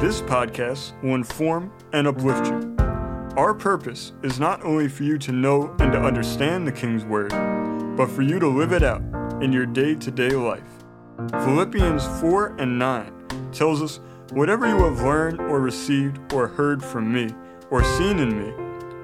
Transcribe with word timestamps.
this 0.00 0.20
podcast 0.20 1.00
will 1.02 1.14
inform 1.14 1.72
and 1.92 2.06
uplift 2.06 2.46
you. 2.46 2.76
Our 3.36 3.54
purpose 3.54 4.12
is 4.22 4.38
not 4.38 4.64
only 4.64 4.88
for 4.88 5.02
you 5.02 5.18
to 5.18 5.32
know 5.32 5.74
and 5.80 5.92
to 5.92 5.98
understand 5.98 6.66
the 6.66 6.72
King's 6.72 7.04
Word, 7.04 7.30
but 7.96 8.08
for 8.08 8.22
you 8.22 8.38
to 8.38 8.46
live 8.46 8.72
it 8.72 8.82
out 8.82 9.02
in 9.42 9.52
your 9.52 9.66
day 9.66 9.94
to 9.94 10.10
day 10.10 10.30
life. 10.30 10.62
Philippians 11.30 12.06
4 12.20 12.56
and 12.58 12.78
9 12.78 13.50
tells 13.52 13.82
us, 13.82 14.00
Whatever 14.32 14.66
you 14.66 14.82
have 14.84 15.00
learned 15.00 15.40
or 15.40 15.60
received 15.60 16.32
or 16.32 16.48
heard 16.48 16.82
from 16.82 17.12
me 17.12 17.28
or 17.70 17.84
seen 17.84 18.18
in 18.18 18.38
me, 18.38 18.52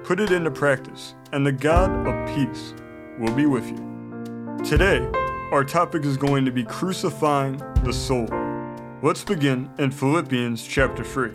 put 0.03 0.19
it 0.19 0.31
into 0.31 0.51
practice, 0.51 1.15
and 1.31 1.45
the 1.45 1.51
God 1.51 1.89
of 2.07 2.35
peace 2.35 2.73
will 3.19 3.33
be 3.33 3.45
with 3.45 3.67
you. 3.67 4.59
Today, 4.63 5.07
our 5.51 5.63
topic 5.63 6.05
is 6.05 6.17
going 6.17 6.45
to 6.45 6.51
be 6.51 6.63
crucifying 6.63 7.57
the 7.83 7.93
soul. 7.93 8.27
Let's 9.03 9.23
begin 9.23 9.71
in 9.79 9.89
Philippians 9.89 10.67
chapter 10.67 11.03
3. 11.03 11.31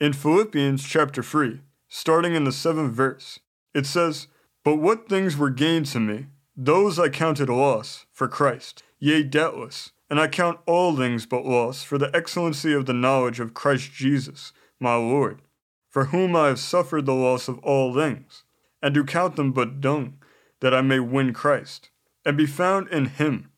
In 0.00 0.14
Philippians 0.14 0.82
chapter 0.82 1.22
3, 1.22 1.60
starting 1.88 2.34
in 2.34 2.44
the 2.44 2.52
seventh 2.52 2.94
verse, 2.94 3.40
it 3.74 3.84
says, 3.84 4.28
But 4.64 4.76
what 4.76 5.10
things 5.10 5.36
were 5.36 5.50
gained 5.50 5.84
to 5.86 6.00
me, 6.00 6.28
those 6.56 6.98
I 6.98 7.10
counted 7.10 7.50
loss 7.50 8.06
for 8.10 8.28
Christ, 8.28 8.82
yea, 8.98 9.22
doubtless, 9.22 9.90
and 10.08 10.18
I 10.18 10.26
count 10.26 10.60
all 10.64 10.96
things 10.96 11.26
but 11.26 11.44
loss 11.44 11.82
for 11.82 11.98
the 11.98 12.10
excellency 12.16 12.72
of 12.72 12.86
the 12.86 12.94
knowledge 12.94 13.40
of 13.40 13.52
Christ 13.52 13.92
Jesus, 13.92 14.54
my 14.80 14.94
Lord, 14.94 15.42
for 15.90 16.06
whom 16.06 16.34
I 16.34 16.46
have 16.46 16.60
suffered 16.60 17.04
the 17.04 17.12
loss 17.12 17.46
of 17.46 17.58
all 17.58 17.94
things, 17.94 18.44
and 18.80 18.94
do 18.94 19.04
count 19.04 19.36
them 19.36 19.52
but 19.52 19.82
dung, 19.82 20.16
that 20.60 20.72
I 20.72 20.80
may 20.80 20.98
win 20.98 21.34
Christ, 21.34 21.90
and 22.24 22.38
be 22.38 22.46
found 22.46 22.88
in 22.88 23.04
him, 23.04 23.50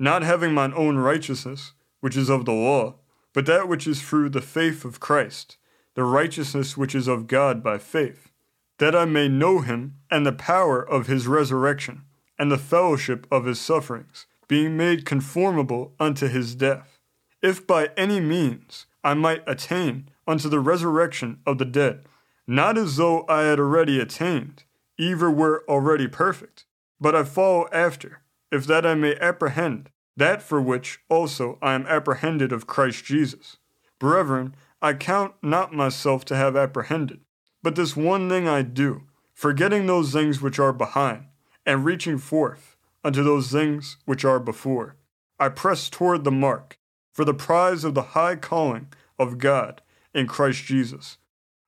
not 0.00 0.22
having 0.22 0.52
mine 0.52 0.72
own 0.74 0.96
righteousness, 0.96 1.74
which 2.00 2.16
is 2.16 2.28
of 2.28 2.44
the 2.44 2.52
law, 2.52 2.96
but 3.32 3.46
that 3.46 3.68
which 3.68 3.86
is 3.86 4.02
through 4.02 4.30
the 4.30 4.40
faith 4.40 4.84
of 4.84 4.98
Christ 4.98 5.58
the 5.94 6.04
righteousness 6.04 6.76
which 6.76 6.94
is 6.94 7.08
of 7.08 7.26
God 7.26 7.62
by 7.62 7.78
faith, 7.78 8.30
that 8.78 8.94
I 8.94 9.04
may 9.04 9.28
know 9.28 9.60
him 9.60 9.96
and 10.10 10.24
the 10.24 10.32
power 10.32 10.80
of 10.82 11.06
his 11.06 11.26
resurrection, 11.26 12.02
and 12.38 12.50
the 12.50 12.58
fellowship 12.58 13.26
of 13.30 13.44
his 13.44 13.60
sufferings, 13.60 14.26
being 14.48 14.76
made 14.76 15.04
conformable 15.04 15.94
unto 16.00 16.26
his 16.26 16.54
death, 16.54 17.00
if 17.42 17.66
by 17.66 17.90
any 17.96 18.20
means 18.20 18.86
I 19.04 19.14
might 19.14 19.42
attain 19.46 20.08
unto 20.26 20.48
the 20.48 20.60
resurrection 20.60 21.40
of 21.44 21.58
the 21.58 21.64
dead, 21.64 22.04
not 22.46 22.78
as 22.78 22.96
though 22.96 23.24
I 23.28 23.42
had 23.42 23.60
already 23.60 24.00
attained, 24.00 24.64
either 24.98 25.30
were 25.30 25.64
already 25.68 26.08
perfect, 26.08 26.64
but 27.00 27.14
I 27.14 27.24
follow 27.24 27.68
after, 27.72 28.22
if 28.50 28.66
that 28.66 28.84
I 28.84 28.94
may 28.94 29.16
apprehend 29.16 29.90
that 30.20 30.42
for 30.42 30.60
which 30.60 31.00
also 31.08 31.58
I 31.62 31.72
am 31.74 31.86
apprehended 31.86 32.52
of 32.52 32.66
Christ 32.66 33.04
Jesus. 33.06 33.56
Brethren, 33.98 34.54
I 34.82 34.92
count 34.92 35.34
not 35.42 35.72
myself 35.72 36.24
to 36.26 36.36
have 36.36 36.56
apprehended, 36.56 37.20
but 37.62 37.74
this 37.74 37.96
one 37.96 38.28
thing 38.28 38.46
I 38.46 38.62
do, 38.62 39.04
forgetting 39.32 39.86
those 39.86 40.12
things 40.12 40.42
which 40.42 40.58
are 40.58 40.74
behind, 40.74 41.24
and 41.64 41.86
reaching 41.86 42.18
forth 42.18 42.76
unto 43.02 43.22
those 43.22 43.50
things 43.50 43.96
which 44.04 44.24
are 44.24 44.38
before. 44.38 44.96
I 45.38 45.48
press 45.48 45.88
toward 45.88 46.24
the 46.24 46.30
mark, 46.30 46.78
for 47.12 47.24
the 47.24 47.34
prize 47.34 47.82
of 47.82 47.94
the 47.94 48.02
high 48.12 48.36
calling 48.36 48.88
of 49.18 49.38
God 49.38 49.80
in 50.12 50.26
Christ 50.26 50.64
Jesus. 50.64 51.16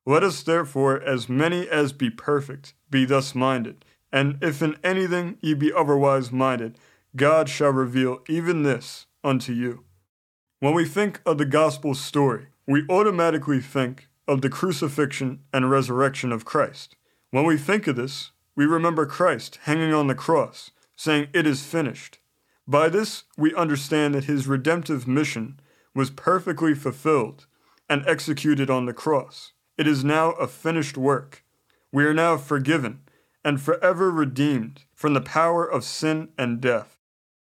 Let 0.04 0.22
us 0.22 0.42
therefore, 0.42 1.00
as 1.00 1.28
many 1.28 1.69
as 1.69 1.92
be 1.92 2.10
perfect, 2.10 2.75
be 2.91 3.06
thus 3.06 3.34
minded, 3.34 3.84
and 4.12 4.38
if 4.42 4.60
in 4.62 4.76
anything 4.84 5.38
ye 5.40 5.54
be 5.54 5.72
otherwise 5.72 6.30
minded, 6.30 6.78
God 7.16 7.48
shall 7.48 7.70
reveal 7.70 8.20
even 8.28 8.62
this 8.62 9.06
unto 9.24 9.52
you. 9.52 9.84
When 10.60 10.74
we 10.74 10.84
think 10.84 11.20
of 11.26 11.38
the 11.38 11.44
gospel 11.44 11.94
story, 11.94 12.48
we 12.66 12.84
automatically 12.88 13.60
think 13.60 14.08
of 14.28 14.42
the 14.42 14.50
crucifixion 14.50 15.40
and 15.52 15.70
resurrection 15.70 16.30
of 16.30 16.44
Christ. 16.44 16.94
When 17.30 17.44
we 17.44 17.56
think 17.56 17.86
of 17.86 17.96
this, 17.96 18.30
we 18.54 18.66
remember 18.66 19.06
Christ 19.06 19.58
hanging 19.62 19.92
on 19.92 20.06
the 20.06 20.14
cross, 20.14 20.70
saying, 20.94 21.28
It 21.32 21.46
is 21.46 21.64
finished. 21.64 22.18
By 22.68 22.88
this, 22.88 23.24
we 23.36 23.54
understand 23.54 24.14
that 24.14 24.24
his 24.24 24.46
redemptive 24.46 25.08
mission 25.08 25.58
was 25.94 26.10
perfectly 26.10 26.74
fulfilled 26.74 27.46
and 27.88 28.06
executed 28.06 28.70
on 28.70 28.86
the 28.86 28.92
cross. 28.92 29.52
It 29.76 29.86
is 29.86 30.04
now 30.04 30.30
a 30.32 30.46
finished 30.46 30.96
work. 30.96 31.44
We 31.90 32.04
are 32.04 32.14
now 32.14 32.36
forgiven 32.36 33.00
and 33.44 33.60
forever 33.60 34.10
redeemed 34.10 34.82
from 34.94 35.14
the 35.14 35.20
power 35.20 35.64
of 35.64 35.84
sin 35.84 36.28
and 36.38 36.60
death. 36.60 36.97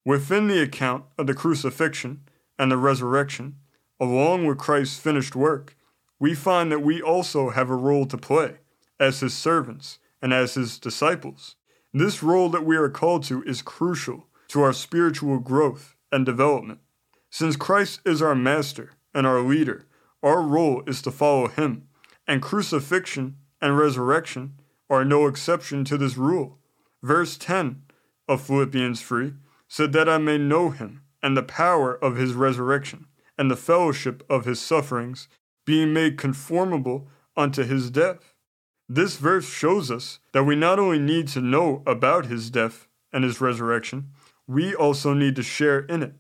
Within 0.05 0.47
the 0.47 0.63
account 0.63 1.05
of 1.19 1.27
the 1.27 1.35
crucifixion 1.35 2.21
and 2.59 2.71
the 2.71 2.77
resurrection, 2.77 3.57
along 3.99 4.47
with 4.47 4.59
Christ's 4.59 4.99
finished 4.99 5.35
work, 5.35 5.77
we 6.19 6.35
find 6.35 6.71
that 6.71 6.83
we 6.83 7.03
also 7.03 7.51
have 7.51 7.71
a 7.71 7.75
role 7.75 8.07
to 8.07 8.17
play 8.17 8.59
as 8.99 9.21
his 9.21 9.35
servants 9.35 9.99
and 10.23 10.33
as 10.33 10.55
his 10.55 10.79
disciples. 10.79 11.57
This 11.93 12.23
role 12.23 12.49
that 12.51 12.65
we 12.65 12.77
are 12.77 12.89
called 12.89 13.25
to 13.25 13.43
is 13.45 13.63
crucial 13.63 14.27
to 14.49 14.63
our 14.63 14.73
spiritual 14.73 15.39
growth 15.39 15.97
and 16.13 16.25
development. 16.25 16.81
Since 17.31 17.57
Christ 17.57 18.01
is 18.05 18.23
our 18.23 18.35
master 18.35 18.93
and 19.15 19.27
our 19.27 19.41
leader, 19.41 19.87
our 20.23 20.41
role 20.41 20.83
is 20.87 21.03
to 21.03 21.11
follow 21.11 21.49
him, 21.49 21.89
and 22.27 22.43
crucifixion 22.43 23.37
and 23.61 23.79
resurrection 23.79 24.55
are 24.89 25.05
no 25.05 25.27
exception 25.27 25.85
to 25.85 25.99
this 25.99 26.17
rule. 26.17 26.59
Verse 27.03 27.37
10 27.37 27.83
of 28.29 28.41
Philippians 28.41 29.03
3 29.03 29.35
said 29.69 29.93
that 29.93 30.09
I 30.09 30.19
may 30.19 30.39
know 30.39 30.71
him 30.71 31.03
and 31.23 31.37
the 31.37 31.43
power 31.43 31.95
of 31.95 32.17
his 32.17 32.35
resurrection 32.35 33.07
and 33.39 33.51
the 33.51 33.57
fellowship 33.57 34.25
of 34.31 34.45
his 34.45 34.61
sufferings, 34.61 35.29
being 35.65 35.93
made 35.93 36.17
conformable 36.17 37.09
unto 37.37 37.65
his 37.65 37.91
death. 37.91 38.35
This 38.89 39.17
verse 39.17 39.49
shows 39.49 39.91
us 39.91 40.21
that 40.33 40.45
we 40.45 40.55
not 40.55 40.79
only 40.79 40.99
need 40.99 41.29
to 41.29 41.41
know 41.41 41.83
about 41.87 42.27
his 42.27 42.51
death 42.51 42.87
and 43.13 43.25
his 43.25 43.41
resurrection, 43.41 44.11
we 44.47 44.75
also 44.75 45.13
need 45.13 45.35
to 45.37 45.43
share 45.43 45.81
in 45.81 46.03
it. 46.03 46.15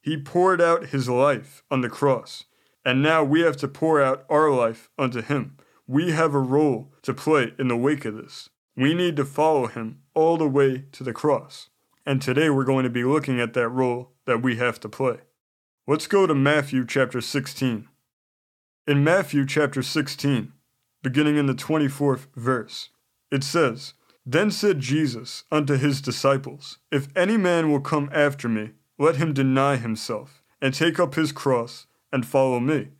He 0.00 0.16
poured 0.16 0.60
out 0.60 0.86
his 0.86 1.08
life 1.08 1.62
on 1.70 1.80
the 1.80 1.88
cross, 1.88 2.44
and 2.84 3.02
now 3.02 3.24
we 3.24 3.40
have 3.40 3.56
to 3.58 3.68
pour 3.68 4.00
out 4.00 4.24
our 4.30 4.50
life 4.50 4.88
unto 4.98 5.20
him. 5.20 5.56
We 5.92 6.12
have 6.12 6.32
a 6.32 6.38
role 6.38 6.90
to 7.02 7.12
play 7.12 7.52
in 7.58 7.68
the 7.68 7.76
wake 7.76 8.06
of 8.06 8.16
this. 8.16 8.48
We 8.74 8.94
need 8.94 9.14
to 9.16 9.26
follow 9.26 9.66
him 9.66 9.98
all 10.14 10.38
the 10.38 10.48
way 10.48 10.86
to 10.92 11.04
the 11.04 11.12
cross. 11.12 11.68
And 12.06 12.22
today 12.22 12.48
we're 12.48 12.64
going 12.64 12.84
to 12.84 12.88
be 12.88 13.04
looking 13.04 13.38
at 13.38 13.52
that 13.52 13.68
role 13.68 14.12
that 14.24 14.40
we 14.42 14.56
have 14.56 14.80
to 14.80 14.88
play. 14.88 15.18
Let's 15.86 16.06
go 16.06 16.26
to 16.26 16.34
Matthew 16.34 16.86
chapter 16.86 17.20
16. 17.20 17.88
In 18.86 19.04
Matthew 19.04 19.44
chapter 19.44 19.82
16, 19.82 20.54
beginning 21.02 21.36
in 21.36 21.44
the 21.44 21.52
24th 21.52 22.28
verse, 22.36 22.88
it 23.30 23.44
says, 23.44 23.92
Then 24.24 24.50
said 24.50 24.80
Jesus 24.80 25.44
unto 25.52 25.76
his 25.76 26.00
disciples, 26.00 26.78
If 26.90 27.14
any 27.14 27.36
man 27.36 27.70
will 27.70 27.80
come 27.80 28.08
after 28.14 28.48
me, 28.48 28.70
let 28.98 29.16
him 29.16 29.34
deny 29.34 29.76
himself, 29.76 30.42
and 30.58 30.72
take 30.72 30.98
up 30.98 31.16
his 31.16 31.32
cross, 31.32 31.86
and 32.10 32.24
follow 32.24 32.60
me. 32.60 32.92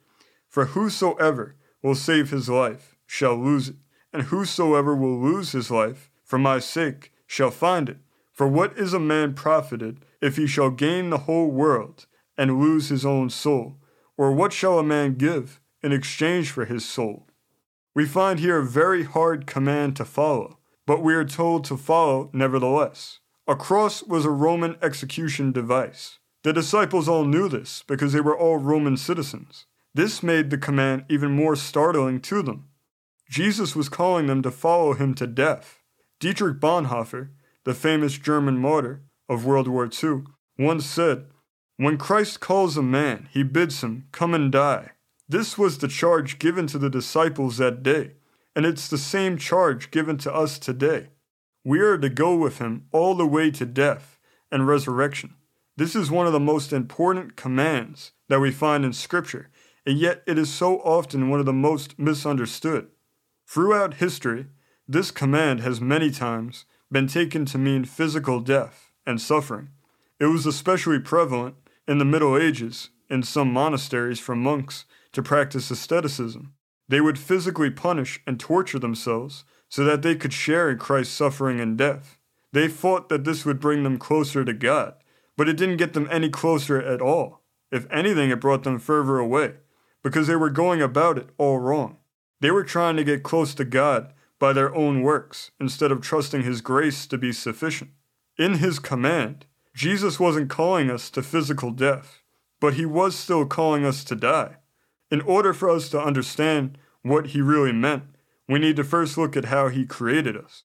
For 0.47 0.67
whosoever 0.67 1.57
will 1.83 1.95
save 1.95 2.31
his 2.31 2.49
life 2.49 2.97
shall 3.07 3.37
lose 3.37 3.69
it, 3.69 3.77
and 4.13 4.25
whosoever 4.25 4.95
will 4.95 5.21
lose 5.21 5.53
his 5.53 5.71
life 5.71 6.11
for 6.25 6.39
my 6.39 6.59
sake 6.59 7.13
shall 7.27 7.51
find 7.51 7.89
it. 7.89 7.99
For 8.33 8.47
what 8.47 8.79
is 8.79 8.95
a 8.95 8.99
man 8.99 9.35
profited 9.35 10.05
if 10.21 10.37
he 10.37 10.47
shall 10.47 10.71
gain 10.71 11.11
the 11.11 11.19
whole 11.19 11.51
world? 11.51 12.07
and 12.37 12.61
lose 12.61 12.89
his 12.89 13.05
own 13.05 13.31
soul? 13.31 13.77
Or 14.17 14.33
what 14.33 14.53
shall 14.53 14.79
a 14.79 14.85
man 14.85 15.15
give 15.15 15.61
in 15.83 15.93
exchange 15.93 16.51
for 16.51 16.65
his 16.65 16.85
soul? 16.85 17.29
We 17.95 18.07
find 18.07 18.39
here 18.39 18.59
a 18.59 18.67
very 18.67 19.05
hard 19.05 19.47
command 19.47 19.97
to 19.97 20.05
follow, 20.05 20.59
but 20.87 21.03
we 21.03 21.15
are 21.15 21.25
told 21.25 21.65
to 21.65 21.77
follow 21.77 22.31
nevertheless. 22.33 23.21
A 23.47 23.57
cross 23.57 24.03
was 24.03 24.25
a 24.25 24.31
Roman 24.31 24.77
execution 24.83 25.53
device. 25.53 26.19
The 26.43 26.53
disciples 26.53 27.09
all 27.09 27.25
knew 27.25 27.49
this 27.49 27.85
because 27.87 28.13
they 28.13 28.21
were 28.21 28.37
all 28.37 28.57
Roman 28.57 28.97
citizens. 28.97 29.67
This 29.95 30.23
made 30.23 30.51
the 30.51 30.59
command 30.59 31.05
even 31.09 31.33
more 31.33 31.57
startling 31.57 32.21
to 32.23 32.43
them. 32.43 32.69
Jesus 33.29 33.77
was 33.77 33.89
calling 33.89 34.27
them 34.27 34.43
to 34.43 34.51
follow 34.51 34.95
him 34.95 35.15
to 35.15 35.27
death. 35.27 35.81
Dietrich 36.21 36.61
Bonhoeffer, 36.61 37.31
the 37.65 37.75
famous 37.75 38.19
German 38.19 38.59
martyr 38.59 39.03
of 39.29 39.45
World 39.45 39.69
War 39.69 39.89
II, 40.03 40.25
once 40.59 40.87
said, 40.87 41.27
when 41.77 41.97
Christ 41.97 42.39
calls 42.39 42.77
a 42.77 42.83
man, 42.83 43.29
he 43.33 43.43
bids 43.43 43.83
him, 43.83 44.07
Come 44.13 44.35
and 44.35 44.53
die. 44.53 44.91
This 45.29 45.57
was 45.57 45.79
the 45.79 45.89
charge 45.89 46.39
given 46.39 46.67
to 46.69 46.79
the 46.79 46.91
disciples 46.91 47.57
that 47.57 47.83
day, 47.83 48.13
and 48.55 48.67
it's 48.67 48.87
the 48.87 48.99
same 48.99 49.39
charge 49.39 49.91
given 49.91 50.19
to 50.19 50.33
us 50.33 50.59
today. 50.59 51.09
We 51.65 51.81
are 51.81 51.97
to 51.99 52.09
go 52.09 52.37
with 52.37 52.59
him 52.59 52.87
all 52.93 53.15
the 53.15 53.27
way 53.27 53.51
to 53.53 53.65
death 53.65 54.19
and 54.51 54.67
resurrection. 54.67 55.35
This 55.77 55.97
is 55.97 56.11
one 56.11 56.27
of 56.27 56.33
the 56.33 56.39
most 56.39 56.73
important 56.73 57.35
commands 57.37 58.13
that 58.29 58.41
we 58.41 58.51
find 58.51 58.85
in 58.85 58.93
Scripture, 58.93 59.51
and 59.87 59.99
yet 59.99 60.23
it 60.27 60.39
is 60.39 60.53
so 60.53 60.79
often 60.81 61.29
one 61.29 61.41
of 61.41 61.47
the 61.47 61.53
most 61.53 61.99
misunderstood. 61.99 62.89
Throughout 63.47 63.95
history, 63.95 64.47
this 64.89 65.11
command 65.11 65.61
has 65.61 65.81
many 65.81 66.11
times 66.11 66.65
been 66.91 67.07
taken 67.07 67.45
to 67.47 67.59
mean 67.59 67.85
physical 67.85 68.41
death 68.41 68.93
and 69.07 69.21
suffering. 69.21 69.71
It 70.21 70.27
was 70.27 70.47
especially 70.47 71.01
prevalent 71.01 71.57
in 71.89 71.99
the 71.99 72.05
Middle 72.05 72.37
Ages 72.37 72.91
in 73.11 73.23
some 73.23 73.53
monasteries 73.53 74.21
for 74.21 74.37
monks 74.37 74.85
to 75.13 75.23
practice 75.23 75.71
asceticism. 75.71 76.55
They 76.89 77.01
would 77.01 77.19
physically 77.19 77.71
punish 77.71 78.21
and 78.27 78.39
torture 78.39 78.79
themselves 78.79 79.45
so 79.69 79.85
that 79.85 80.03
they 80.03 80.15
could 80.15 80.33
share 80.33 80.71
in 80.71 80.79
Christ's 80.79 81.15
suffering 81.15 81.61
and 81.61 81.79
death. 81.79 82.19
They 82.53 82.69
thought 82.69 83.09
that 83.09 83.25
this 83.25 83.45
would 83.45 83.61
bring 83.61 83.83
them 83.83 83.99
closer 83.99 84.45
to 84.45 84.53
God, 84.53 84.95
but 85.37 85.49
it 85.49 85.57
didn't 85.57 85.79
get 85.79 85.95
them 85.95 86.09
any 86.11 86.29
closer 86.29 86.81
at 86.81 87.01
all. 87.01 87.43
If 87.71 87.91
anything, 87.91 88.31
it 88.31 88.41
brought 88.41 88.65
them 88.65 88.79
further 88.79 89.19
away, 89.19 89.55
because 90.03 90.27
they 90.27 90.37
were 90.37 90.51
going 90.51 90.83
about 90.83 91.19
it 91.19 91.31
all 91.39 91.59
wrong. 91.59 91.97
They 92.41 92.51
were 92.51 92.65
trying 92.65 92.97
to 92.97 93.05
get 93.05 93.23
close 93.23 93.55
to 93.55 93.65
God 93.65 94.13
by 94.39 94.53
their 94.53 94.75
own 94.75 95.03
works 95.03 95.53
instead 95.61 95.93
of 95.93 96.01
trusting 96.01 96.43
His 96.43 96.61
grace 96.61 97.07
to 97.07 97.17
be 97.17 97.33
sufficient. 97.33 97.91
In 98.37 98.55
His 98.55 98.79
command, 98.81 99.47
Jesus 99.75 100.19
wasn't 100.19 100.51
calling 100.51 100.91
us 100.91 101.11
to 101.11 101.23
physical 101.23 101.71
death, 101.71 102.23
but 102.61 102.75
He 102.75 102.85
was 102.85 103.15
still 103.15 103.47
calling 103.47 103.85
us 103.85 104.03
to 104.05 104.17
die. 104.17 104.57
In 105.11 105.21
order 105.21 105.53
for 105.53 105.71
us 105.71 105.89
to 105.91 106.03
understand 106.03 106.79
what 107.03 107.29
He 107.29 107.41
really 107.41 107.73
meant, 107.73 108.05
we 108.49 108.59
need 108.59 108.77
to 108.77 108.85
first 108.85 109.17
look 109.17 109.37
at 109.37 109.47
how 109.47 109.69
He 109.69 109.87
created 109.87 110.37
us. 110.37 110.65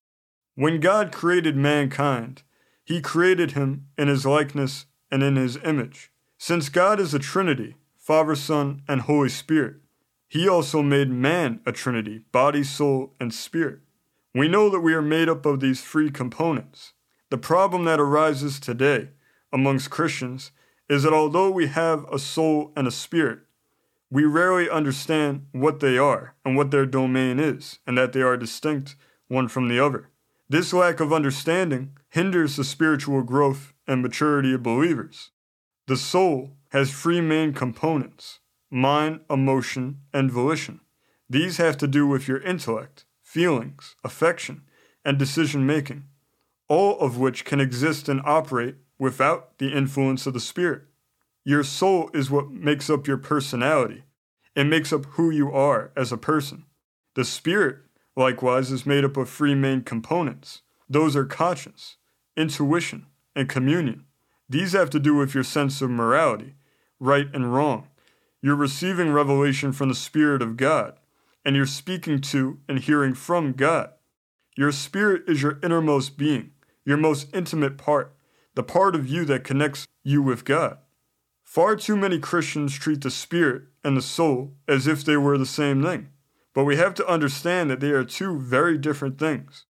When 0.56 0.80
God 0.80 1.12
created 1.12 1.56
mankind, 1.56 2.42
He 2.83 3.01
created 3.01 3.51
him 3.51 3.88
in 3.95 4.07
His 4.07 4.25
likeness 4.25 4.88
and 5.12 5.22
in 5.22 5.36
His 5.36 5.57
image. 5.63 6.12
Since 6.40 6.69
God 6.69 7.00
is 7.00 7.13
a 7.13 7.19
Trinity, 7.19 7.75
Father, 8.07 8.36
Son, 8.36 8.83
and 8.88 9.01
Holy 9.01 9.27
Spirit, 9.27 9.81
he 10.30 10.48
also 10.48 10.81
made 10.81 11.09
man 11.09 11.59
a 11.65 11.74
trinity, 11.74 12.21
body, 12.31 12.63
soul, 12.63 13.13
and 13.19 13.33
spirit. 13.33 13.80
We 14.33 14.48
know 14.48 14.69
that 14.69 14.80
we 14.80 14.94
are 14.94 15.01
made 15.01 15.27
up 15.27 15.45
of 15.45 15.59
these 15.59 15.81
three 15.81 16.09
components. 16.09 16.94
The 17.31 17.38
problem 17.38 17.83
that 17.83 18.00
arises 18.00 18.62
today 18.62 19.09
amongst 19.51 19.89
Christians 19.89 20.51
is 20.88 21.04
that 21.04 21.12
although 21.12 21.51
we 21.51 21.68
have 21.68 22.06
a 22.09 22.18
soul 22.18 22.71
and 22.77 22.88
a 22.88 22.92
spirit, 22.92 23.39
we 24.09 24.24
rarely 24.24 24.69
understand 24.69 25.48
what 25.51 25.81
they 25.81 25.98
are 25.98 26.33
and 26.45 26.56
what 26.56 26.71
their 26.71 26.86
domain 26.86 27.42
is, 27.42 27.80
and 27.86 27.98
that 27.98 28.13
they 28.13 28.21
are 28.21 28.38
distinct 28.38 28.95
one 29.27 29.50
from 29.50 29.68
the 29.68 29.81
other. 29.81 30.07
This 30.48 30.71
lack 30.71 31.01
of 31.01 31.12
understanding 31.12 31.98
hinders 32.07 32.56
the 32.56 32.63
spiritual 32.63 33.24
growth 33.24 33.74
and 33.86 34.01
maturity 34.01 34.54
of 34.54 34.63
believers. 34.63 35.31
The 35.88 35.98
soul 35.98 36.56
has 36.72 36.92
three 36.92 37.22
main 37.22 37.54
components 37.54 38.40
mind, 38.69 39.22
emotion, 39.30 40.00
and 40.14 40.30
volition. 40.30 40.81
These 41.30 41.58
have 41.58 41.78
to 41.78 41.88
do 41.88 42.06
with 42.06 42.28
your 42.28 42.42
intellect, 42.42 43.06
feelings, 43.22 43.96
affection, 44.04 44.64
and 45.06 45.18
decision 45.18 45.66
making, 45.66 46.04
all 46.68 47.00
of 47.00 47.18
which 47.18 47.46
can 47.46 47.62
exist 47.62 48.10
and 48.10 48.22
operate 48.25 48.75
without 49.00 49.58
the 49.58 49.72
influence 49.72 50.28
of 50.28 50.34
the 50.34 50.40
Spirit. 50.40 50.84
Your 51.46 51.64
soul 51.64 52.10
is 52.14 52.30
what 52.30 52.52
makes 52.52 52.90
up 52.90 53.08
your 53.08 53.18
personality. 53.18 54.04
It 54.54 54.66
makes 54.66 54.92
up 54.92 55.06
who 55.12 55.30
you 55.30 55.52
are 55.52 55.92
as 55.96 56.12
a 56.12 56.18
person. 56.18 56.66
The 57.16 57.24
Spirit, 57.24 57.78
likewise, 58.18 58.69
is 58.69 58.86
made 58.86 59.06
up 59.06 59.16
of 59.16 59.30
three 59.30 59.56
main 59.56 59.81
components. 59.81 60.62
Those 60.90 61.16
are 61.16 61.25
conscience, 61.25 61.96
intuition, 62.36 63.06
and 63.36 63.48
communion. 63.48 64.06
These 64.50 64.74
have 64.74 64.90
to 64.92 65.00
do 65.00 65.16
with 65.16 65.34
your 65.34 65.44
sense 65.44 65.82
of 65.82 65.90
morality, 65.90 66.56
right 67.00 67.28
and 67.34 67.54
wrong, 67.54 67.88
you're 68.42 68.56
receiving 68.56 69.12
revelation 69.12 69.72
from 69.72 69.90
the 69.90 69.96
Spirit 69.96 70.42
of 70.42 70.58
God, 70.58 70.94
and 71.44 71.56
you're 71.56 71.66
speaking 71.66 72.22
to 72.22 72.60
and 72.70 72.80
hearing 72.80 73.14
from 73.14 73.54
God. 73.54 73.92
Your 74.56 74.72
spirit 74.72 75.24
is 75.28 75.42
your 75.42 75.60
innermost 75.64 76.18
being, 76.18 76.52
your 76.86 76.98
most 76.98 77.28
intimate 77.34 77.78
part, 77.78 78.16
the 78.56 78.64
part 78.64 78.96
of 78.96 79.08
you 79.08 79.26
that 79.26 79.44
connects 79.44 79.88
you 80.04 80.22
with 80.22 80.46
God. 80.46 80.78
Far 81.44 81.76
too 81.76 81.96
many 81.96 82.20
Christians 82.20 82.74
treat 82.74 83.02
the 83.02 83.12
spirit 83.12 83.64
and 83.84 83.96
the 83.96 84.02
soul 84.02 84.56
as 84.68 84.88
if 84.88 85.04
they 85.04 85.18
were 85.18 85.38
the 85.38 85.46
same 85.46 85.84
thing, 85.84 86.10
but 86.54 86.64
we 86.64 86.76
have 86.76 86.94
to 86.96 87.08
understand 87.08 87.70
that 87.70 87.80
they 87.80 87.92
are 87.92 88.04
two 88.04 88.40
very 88.40 88.78
different 88.78 89.18
things. 89.18 89.66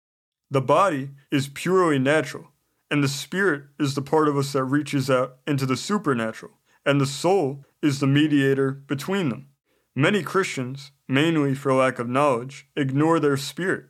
The 0.51 0.61
body 0.61 1.11
is 1.31 1.47
purely 1.47 1.99
natural, 1.99 2.51
and 2.89 3.03
the 3.03 3.07
spirit 3.07 3.63
is 3.79 3.95
the 3.95 4.01
part 4.01 4.27
of 4.27 4.37
us 4.37 4.53
that 4.53 4.63
reaches 4.63 5.09
out 5.09 5.37
into 5.47 5.65
the 5.65 5.77
supernatural 5.77 6.51
and 6.85 7.01
the 7.01 7.05
soul 7.05 7.65
is 7.81 7.99
the 7.99 8.07
mediator 8.07 8.71
between 8.71 9.29
them. 9.29 9.47
Many 9.95 10.21
Christians, 10.21 10.91
mainly 11.07 11.55
for 11.55 11.73
lack 11.73 11.99
of 11.99 12.09
knowledge, 12.09 12.67
ignore 12.75 13.19
their 13.19 13.37
spirit, 13.37 13.85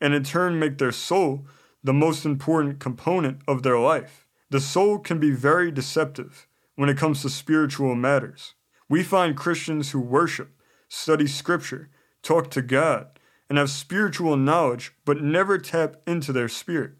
and 0.00 0.12
in 0.12 0.24
turn 0.24 0.58
make 0.58 0.78
their 0.78 0.92
soul 0.92 1.46
the 1.84 1.92
most 1.92 2.24
important 2.24 2.80
component 2.80 3.40
of 3.46 3.62
their 3.62 3.78
life. 3.78 4.26
The 4.50 4.60
soul 4.60 4.98
can 4.98 5.18
be 5.18 5.30
very 5.30 5.70
deceptive 5.70 6.46
when 6.74 6.88
it 6.88 6.96
comes 6.96 7.22
to 7.22 7.30
spiritual 7.30 7.94
matters. 7.94 8.54
We 8.88 9.02
find 9.02 9.36
Christians 9.36 9.92
who 9.92 10.00
worship, 10.00 10.50
study 10.88 11.26
scripture, 11.26 11.90
talk 12.22 12.50
to 12.50 12.62
God, 12.62 13.18
and 13.48 13.58
have 13.58 13.70
spiritual 13.70 14.36
knowledge 14.36 14.92
but 15.04 15.22
never 15.22 15.58
tap 15.58 15.96
into 16.06 16.32
their 16.32 16.48
spirit. 16.48 16.92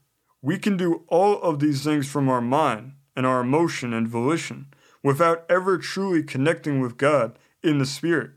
We 0.42 0.58
can 0.58 0.76
do 0.76 1.04
all 1.06 1.40
of 1.40 1.60
these 1.60 1.84
things 1.84 2.08
from 2.08 2.28
our 2.28 2.40
mind 2.40 2.94
and 3.14 3.24
our 3.24 3.40
emotion 3.40 3.92
and 3.92 4.08
volition 4.08 4.66
without 5.02 5.44
ever 5.48 5.78
truly 5.78 6.24
connecting 6.24 6.80
with 6.80 6.96
God 6.96 7.38
in 7.62 7.78
the 7.78 7.86
Spirit. 7.86 8.32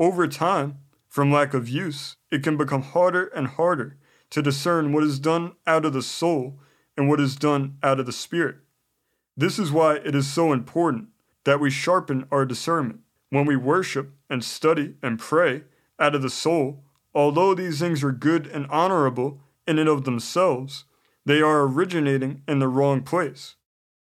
Over 0.00 0.26
time, 0.26 0.78
from 1.08 1.32
lack 1.32 1.54
of 1.54 1.68
use, 1.68 2.16
it 2.32 2.42
can 2.42 2.56
become 2.56 2.82
harder 2.82 3.26
and 3.28 3.46
harder 3.46 3.96
to 4.30 4.42
discern 4.42 4.92
what 4.92 5.04
is 5.04 5.20
done 5.20 5.52
out 5.66 5.84
of 5.84 5.92
the 5.92 6.02
soul 6.02 6.58
and 6.96 7.08
what 7.08 7.20
is 7.20 7.36
done 7.36 7.78
out 7.84 8.00
of 8.00 8.06
the 8.06 8.12
Spirit. 8.12 8.56
This 9.36 9.60
is 9.60 9.70
why 9.70 9.96
it 9.96 10.16
is 10.16 10.26
so 10.26 10.52
important 10.52 11.08
that 11.44 11.60
we 11.60 11.70
sharpen 11.70 12.26
our 12.32 12.44
discernment. 12.44 13.00
When 13.30 13.46
we 13.46 13.56
worship 13.56 14.12
and 14.28 14.42
study 14.42 14.94
and 15.02 15.18
pray 15.18 15.62
out 16.00 16.14
of 16.14 16.22
the 16.22 16.30
soul, 16.30 16.82
although 17.14 17.54
these 17.54 17.78
things 17.78 18.02
are 18.02 18.12
good 18.12 18.46
and 18.46 18.66
honorable 18.70 19.40
in 19.66 19.78
and 19.78 19.88
of 19.88 20.04
themselves, 20.04 20.84
they 21.28 21.42
are 21.42 21.66
originating 21.66 22.40
in 22.48 22.58
the 22.58 22.66
wrong 22.66 23.02
place. 23.02 23.56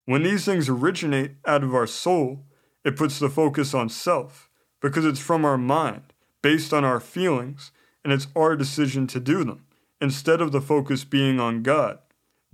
When 0.05 0.25
these 0.25 0.45
things 0.45 0.69
originate 0.69 1.37
out 1.47 1.65
of 1.65 1.75
our 1.75 1.87
soul, 1.87 2.45
it 2.85 2.99
puts 2.99 3.19
the 3.19 3.31
focus 3.31 3.73
on 3.73 3.89
self 3.89 4.51
because 4.83 5.07
it's 5.07 5.21
from 5.21 5.43
our 5.43 5.57
mind, 5.57 6.13
based 6.43 6.75
on 6.75 6.85
our 6.85 7.01
feelings, 7.01 7.73
and 8.05 8.13
it's 8.13 8.27
our 8.37 8.55
decision 8.55 9.07
to 9.07 9.21
do 9.21 9.43
them, 9.43 9.65
instead 10.03 10.43
of 10.43 10.53
the 10.53 10.61
focus 10.61 11.05
being 11.05 11.41
on 11.41 11.63
God. 11.63 11.99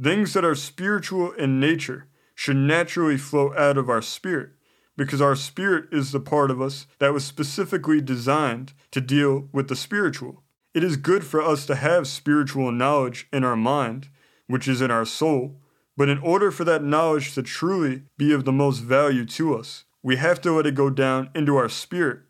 Things 0.00 0.34
that 0.34 0.44
are 0.44 0.54
spiritual 0.54 1.32
in 1.32 1.58
nature 1.58 2.06
should 2.36 2.54
naturally 2.54 3.16
flow 3.16 3.52
out 3.56 3.76
of 3.76 3.90
our 3.90 4.00
spirit 4.00 4.50
because 4.96 5.20
our 5.20 5.34
spirit 5.34 5.86
is 5.90 6.12
the 6.12 6.20
part 6.20 6.52
of 6.52 6.62
us 6.62 6.86
that 7.00 7.12
was 7.12 7.24
specifically 7.24 8.00
designed 8.00 8.72
to 8.92 9.00
deal 9.00 9.48
with 9.50 9.66
the 9.66 9.74
spiritual. 9.74 10.44
It 10.74 10.84
is 10.84 10.96
good 10.96 11.24
for 11.24 11.42
us 11.42 11.66
to 11.66 11.74
have 11.74 12.06
spiritual 12.06 12.70
knowledge 12.70 13.26
in 13.32 13.42
our 13.42 13.56
mind, 13.56 14.08
which 14.50 14.66
is 14.66 14.80
in 14.80 14.90
our 14.90 15.04
soul, 15.04 15.54
but 15.96 16.08
in 16.08 16.18
order 16.18 16.50
for 16.50 16.64
that 16.64 16.82
knowledge 16.82 17.34
to 17.34 17.42
truly 17.42 18.02
be 18.18 18.32
of 18.32 18.44
the 18.44 18.52
most 18.52 18.80
value 18.80 19.24
to 19.24 19.54
us, 19.54 19.84
we 20.02 20.16
have 20.16 20.40
to 20.40 20.52
let 20.52 20.66
it 20.66 20.74
go 20.74 20.90
down 20.90 21.30
into 21.36 21.56
our 21.56 21.68
spirit, 21.68 22.20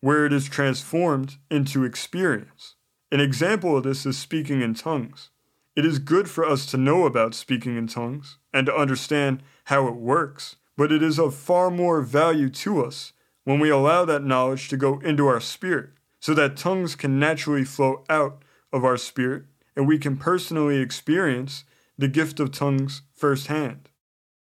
where 0.00 0.24
it 0.24 0.32
is 0.32 0.48
transformed 0.48 1.36
into 1.50 1.84
experience. 1.84 2.76
An 3.12 3.20
example 3.20 3.76
of 3.76 3.82
this 3.84 4.06
is 4.06 4.16
speaking 4.16 4.62
in 4.62 4.72
tongues. 4.72 5.28
It 5.76 5.84
is 5.84 5.98
good 5.98 6.30
for 6.30 6.46
us 6.46 6.64
to 6.66 6.78
know 6.78 7.04
about 7.04 7.34
speaking 7.34 7.76
in 7.76 7.88
tongues 7.88 8.38
and 8.54 8.64
to 8.66 8.74
understand 8.74 9.42
how 9.64 9.86
it 9.86 9.96
works, 9.96 10.56
but 10.78 10.90
it 10.90 11.02
is 11.02 11.18
of 11.18 11.34
far 11.34 11.70
more 11.70 12.00
value 12.00 12.48
to 12.48 12.82
us 12.82 13.12
when 13.44 13.60
we 13.60 13.68
allow 13.68 14.06
that 14.06 14.24
knowledge 14.24 14.68
to 14.68 14.78
go 14.78 14.98
into 15.00 15.26
our 15.26 15.40
spirit 15.40 15.90
so 16.20 16.32
that 16.32 16.56
tongues 16.56 16.96
can 16.96 17.18
naturally 17.18 17.64
flow 17.64 18.02
out 18.08 18.42
of 18.72 18.82
our 18.82 18.96
spirit 18.96 19.44
and 19.76 19.86
we 19.86 19.98
can 19.98 20.16
personally 20.16 20.78
experience 20.78 21.64
the 21.98 22.08
gift 22.08 22.40
of 22.40 22.50
tongues 22.50 23.02
firsthand. 23.14 23.88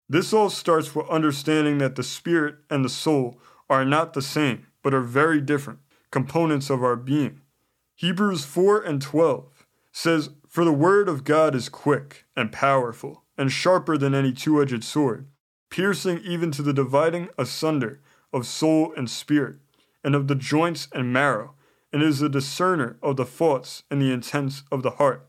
This 0.08 0.32
all 0.32 0.50
starts 0.50 0.94
with 0.94 1.08
understanding 1.08 1.78
that 1.78 1.96
the 1.96 2.02
spirit 2.02 2.56
and 2.70 2.84
the 2.84 2.88
soul 2.88 3.40
are 3.68 3.84
not 3.84 4.12
the 4.12 4.22
same, 4.22 4.66
but 4.82 4.94
are 4.94 5.00
very 5.00 5.40
different 5.40 5.80
components 6.10 6.70
of 6.70 6.84
our 6.84 6.96
being. 6.96 7.40
Hebrews 7.96 8.44
4 8.44 8.82
and 8.82 9.02
12 9.02 9.66
says, 9.90 10.30
For 10.48 10.64
the 10.64 10.72
word 10.72 11.08
of 11.08 11.24
God 11.24 11.54
is 11.54 11.68
quick 11.68 12.24
and 12.36 12.52
powerful, 12.52 13.24
and 13.36 13.50
sharper 13.50 13.98
than 13.98 14.14
any 14.14 14.32
two 14.32 14.62
edged 14.62 14.84
sword, 14.84 15.26
piercing 15.70 16.18
even 16.18 16.50
to 16.52 16.62
the 16.62 16.72
dividing 16.72 17.28
asunder 17.36 18.00
of 18.32 18.46
soul 18.46 18.92
and 18.96 19.10
spirit, 19.10 19.56
and 20.04 20.14
of 20.14 20.28
the 20.28 20.34
joints 20.36 20.86
and 20.92 21.12
marrow, 21.12 21.55
and 21.92 22.02
is 22.02 22.20
a 22.22 22.28
discerner 22.28 22.98
of 23.02 23.16
the 23.16 23.24
thoughts 23.24 23.82
and 23.90 24.00
the 24.00 24.12
intents 24.12 24.62
of 24.70 24.82
the 24.82 24.90
heart. 24.90 25.28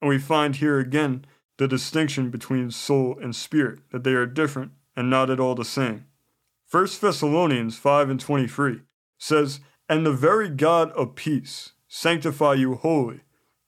And 0.00 0.08
we 0.08 0.18
find 0.18 0.56
here 0.56 0.78
again 0.78 1.24
the 1.58 1.68
distinction 1.68 2.30
between 2.30 2.70
soul 2.70 3.18
and 3.20 3.36
spirit, 3.36 3.80
that 3.92 4.04
they 4.04 4.14
are 4.14 4.26
different 4.26 4.72
and 4.96 5.10
not 5.10 5.30
at 5.30 5.40
all 5.40 5.54
the 5.54 5.64
same. 5.64 6.06
1 6.70 6.86
Thessalonians 7.00 7.76
5 7.76 8.10
and 8.10 8.20
23 8.20 8.80
says, 9.18 9.60
And 9.88 10.06
the 10.06 10.12
very 10.12 10.48
God 10.48 10.90
of 10.92 11.16
peace 11.16 11.72
sanctify 11.88 12.54
you 12.54 12.76
wholly. 12.76 13.20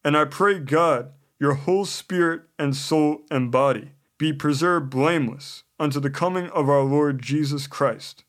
And 0.04 0.16
I 0.16 0.24
pray 0.24 0.58
God, 0.58 1.10
your 1.38 1.54
whole 1.54 1.84
spirit 1.84 2.42
and 2.58 2.74
soul 2.76 3.22
and 3.30 3.50
body 3.50 3.92
be 4.18 4.32
preserved 4.32 4.88
blameless 4.88 5.64
unto 5.80 5.98
the 5.98 6.10
coming 6.10 6.48
of 6.50 6.68
our 6.68 6.82
Lord 6.82 7.20
Jesus 7.20 7.66
Christ. 7.66 8.24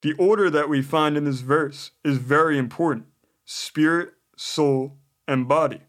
The 0.00 0.14
order 0.14 0.48
that 0.48 0.68
we 0.68 0.80
find 0.80 1.16
in 1.16 1.24
this 1.24 1.40
verse 1.40 1.90
is 2.02 2.16
very 2.16 2.56
important 2.56 3.06
spirit, 3.44 4.14
soul, 4.36 4.96
and 5.28 5.48
body. 5.48 5.80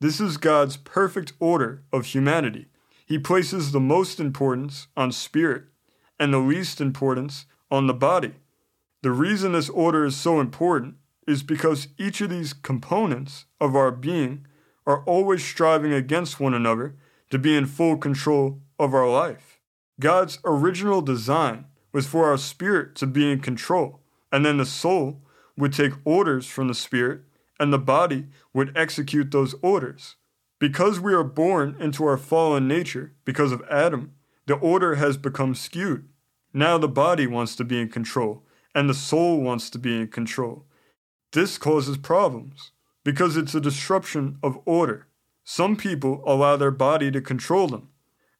This 0.00 0.20
is 0.20 0.36
God's 0.36 0.76
perfect 0.76 1.32
order 1.38 1.82
of 1.92 2.06
humanity. 2.06 2.66
He 3.06 3.18
places 3.18 3.72
the 3.72 3.80
most 3.80 4.20
importance 4.20 4.86
on 4.96 5.12
spirit 5.12 5.64
and 6.18 6.32
the 6.32 6.38
least 6.38 6.80
importance 6.80 7.46
on 7.70 7.86
the 7.86 7.94
body. 7.94 8.34
The 9.02 9.10
reason 9.10 9.52
this 9.52 9.68
order 9.68 10.04
is 10.04 10.16
so 10.16 10.40
important 10.40 10.96
is 11.26 11.42
because 11.42 11.88
each 11.98 12.20
of 12.20 12.30
these 12.30 12.52
components 12.52 13.46
of 13.60 13.74
our 13.74 13.90
being 13.90 14.46
are 14.86 15.02
always 15.04 15.44
striving 15.44 15.92
against 15.92 16.40
one 16.40 16.54
another 16.54 16.96
to 17.30 17.38
be 17.38 17.56
in 17.56 17.66
full 17.66 17.96
control 17.96 18.60
of 18.78 18.94
our 18.94 19.08
life. 19.08 19.60
God's 19.98 20.38
original 20.44 21.02
design 21.02 21.66
was 21.92 22.06
for 22.06 22.26
our 22.26 22.38
spirit 22.38 22.94
to 22.96 23.06
be 23.06 23.30
in 23.30 23.40
control, 23.40 24.00
and 24.32 24.44
then 24.44 24.56
the 24.56 24.66
soul 24.66 25.22
would 25.60 25.72
take 25.72 25.92
orders 26.04 26.46
from 26.46 26.68
the 26.68 26.74
spirit, 26.74 27.20
and 27.58 27.72
the 27.72 27.78
body 27.78 28.26
would 28.52 28.76
execute 28.76 29.30
those 29.30 29.54
orders. 29.62 30.16
Because 30.58 30.98
we 30.98 31.14
are 31.14 31.24
born 31.24 31.76
into 31.78 32.04
our 32.04 32.16
fallen 32.16 32.66
nature 32.66 33.14
because 33.24 33.52
of 33.52 33.62
Adam, 33.70 34.12
the 34.46 34.54
order 34.54 34.96
has 34.96 35.16
become 35.16 35.54
skewed. 35.54 36.08
Now 36.52 36.78
the 36.78 36.88
body 36.88 37.26
wants 37.26 37.54
to 37.56 37.64
be 37.64 37.80
in 37.80 37.88
control, 37.88 38.44
and 38.74 38.88
the 38.88 38.94
soul 38.94 39.40
wants 39.40 39.70
to 39.70 39.78
be 39.78 40.00
in 40.00 40.08
control. 40.08 40.64
This 41.32 41.58
causes 41.58 41.96
problems 41.96 42.72
because 43.04 43.36
it's 43.36 43.54
a 43.54 43.60
disruption 43.60 44.38
of 44.42 44.58
order. 44.64 45.06
Some 45.44 45.76
people 45.76 46.22
allow 46.26 46.56
their 46.56 46.72
body 46.72 47.10
to 47.12 47.20
control 47.20 47.68
them, 47.68 47.90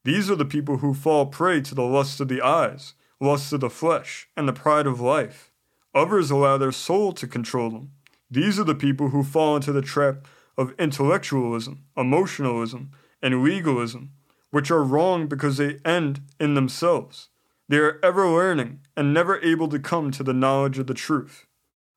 these 0.02 0.30
are 0.30 0.36
the 0.36 0.46
people 0.46 0.78
who 0.78 0.94
fall 0.94 1.26
prey 1.26 1.60
to 1.60 1.74
the 1.74 1.82
lust 1.82 2.20
of 2.20 2.28
the 2.28 2.40
eyes, 2.40 2.94
lust 3.20 3.52
of 3.52 3.60
the 3.60 3.68
flesh, 3.68 4.28
and 4.34 4.48
the 4.48 4.52
pride 4.52 4.86
of 4.86 5.00
life. 5.00 5.49
Others 5.94 6.30
allow 6.30 6.56
their 6.56 6.72
soul 6.72 7.12
to 7.12 7.26
control 7.26 7.70
them. 7.70 7.92
These 8.30 8.58
are 8.58 8.64
the 8.64 8.74
people 8.74 9.08
who 9.08 9.24
fall 9.24 9.56
into 9.56 9.72
the 9.72 9.82
trap 9.82 10.26
of 10.56 10.74
intellectualism, 10.78 11.84
emotionalism, 11.96 12.90
and 13.22 13.42
legalism, 13.42 14.12
which 14.50 14.70
are 14.70 14.84
wrong 14.84 15.26
because 15.26 15.56
they 15.56 15.78
end 15.84 16.20
in 16.38 16.54
themselves. 16.54 17.28
They 17.68 17.78
are 17.78 17.98
ever 18.02 18.28
learning 18.28 18.80
and 18.96 19.14
never 19.14 19.40
able 19.40 19.68
to 19.68 19.78
come 19.78 20.10
to 20.12 20.22
the 20.22 20.32
knowledge 20.32 20.78
of 20.78 20.86
the 20.86 20.94
truth. 20.94 21.46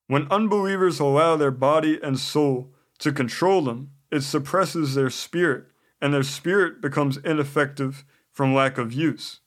When 0.07 0.31
unbelievers 0.31 0.99
allow 0.99 1.35
their 1.35 1.51
body 1.51 1.99
and 2.01 2.19
soul 2.19 2.73
to 2.99 3.11
control 3.11 3.61
them, 3.61 3.91
it 4.11 4.21
suppresses 4.21 4.95
their 4.95 5.09
spirit 5.09 5.65
and 6.01 6.13
their 6.13 6.23
spirit 6.23 6.81
becomes 6.81 7.17
ineffective 7.17 8.03
from 8.31 8.53
lack 8.53 8.77
of 8.77 8.91
use. 8.91 9.39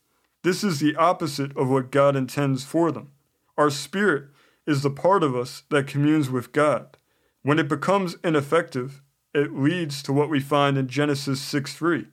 This 0.43 0.65
is 0.65 0.81
the 0.81 0.97
opposite 0.97 1.57
of 1.57 1.69
what 1.69 1.91
God 1.91 2.17
intends 2.17 2.65
for 2.65 2.91
them. 2.91 3.13
Our 3.59 3.71
spirit 3.71 4.29
is 4.67 4.83
the 4.83 4.91
part 4.91 5.23
of 5.23 5.37
us 5.37 5.63
that 5.71 5.87
communes 5.87 6.31
with 6.31 6.53
God. 6.53 6.97
When 7.43 7.59
it 7.59 7.69
becomes 7.69 8.17
ineffective, 8.25 9.03
it 9.33 9.55
leads 9.55 10.03
to 10.03 10.13
what 10.13 10.31
we 10.31 10.41
find 10.41 10.77
in 10.77 10.89
Genesis 10.89 11.41
6 11.41 11.75
3, 11.75 12.07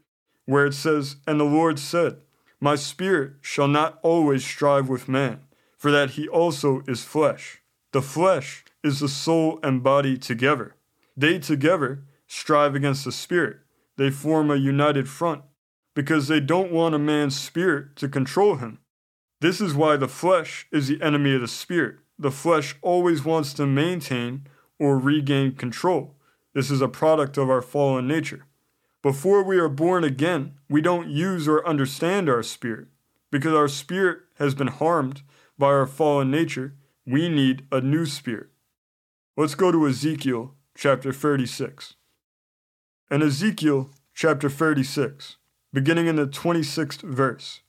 where 0.45 0.65
it 0.65 0.73
says, 0.73 1.17
And 1.25 1.39
the 1.39 1.45
Lord 1.45 1.79
said, 1.79 2.23
My 2.59 2.75
spirit 2.75 3.33
shall 3.41 3.67
not 3.67 3.99
always 4.03 4.45
strive 4.45 4.89
with 4.89 5.09
man, 5.09 5.41
for 5.77 5.91
that 5.91 6.11
he 6.11 6.27
also 6.27 6.83
is 6.87 7.03
flesh. 7.03 7.61
The 7.91 8.01
flesh 8.01 8.65
is 8.83 8.99
the 8.99 9.09
soul 9.09 9.59
and 9.63 9.83
body 9.83 10.17
together. 10.17 10.75
They 11.15 11.39
together 11.39 12.03
strive 12.27 12.75
against 12.75 13.05
the 13.05 13.11
spirit 13.11 13.57
they 13.97 14.09
form 14.09 14.49
a 14.49 14.55
united 14.55 15.07
front 15.07 15.43
because 15.95 16.27
they 16.27 16.39
don't 16.39 16.71
want 16.71 16.95
a 16.95 16.99
man's 16.99 17.39
spirit 17.39 17.95
to 17.97 18.09
control 18.09 18.55
him. 18.55 18.79
This 19.41 19.61
is 19.61 19.75
why 19.75 19.97
the 19.97 20.07
flesh 20.07 20.67
is 20.71 20.87
the 20.87 21.01
enemy 21.01 21.35
of 21.35 21.41
the 21.41 21.47
spirit. 21.47 21.97
The 22.17 22.31
flesh 22.31 22.75
always 22.81 23.25
wants 23.25 23.53
to 23.55 23.65
maintain 23.65 24.47
or 24.79 24.97
regain 24.97 25.53
control. 25.53 26.15
This 26.53 26.69
is 26.69 26.81
a 26.81 26.87
product 26.87 27.37
of 27.37 27.49
our 27.49 27.61
fallen 27.61 28.07
nature. 28.07 28.45
Before 29.01 29.43
we 29.43 29.57
are 29.57 29.69
born 29.69 30.03
again, 30.03 30.53
we 30.69 30.81
don't 30.81 31.09
use 31.09 31.47
or 31.47 31.67
understand 31.67 32.29
our 32.29 32.43
spirit. 32.43 32.87
Because 33.31 33.53
our 33.53 33.67
spirit 33.67 34.19
has 34.37 34.53
been 34.53 34.67
harmed 34.67 35.23
by 35.57 35.67
our 35.67 35.87
fallen 35.87 36.29
nature, 36.29 36.75
we 37.05 37.27
need 37.27 37.65
a 37.71 37.81
new 37.81 38.05
spirit. 38.05 38.49
Let's 39.35 39.55
go 39.55 39.71
to 39.71 39.87
Ezekiel 39.87 40.53
chapter 40.75 41.11
36. 41.11 41.95
In 43.09 43.21
Ezekiel 43.21 43.89
chapter 44.13 44.49
36, 44.49 45.37
beginning 45.73 46.07
in 46.07 46.15
the 46.15 46.27
26th 46.27 47.01
verse, 47.01 47.61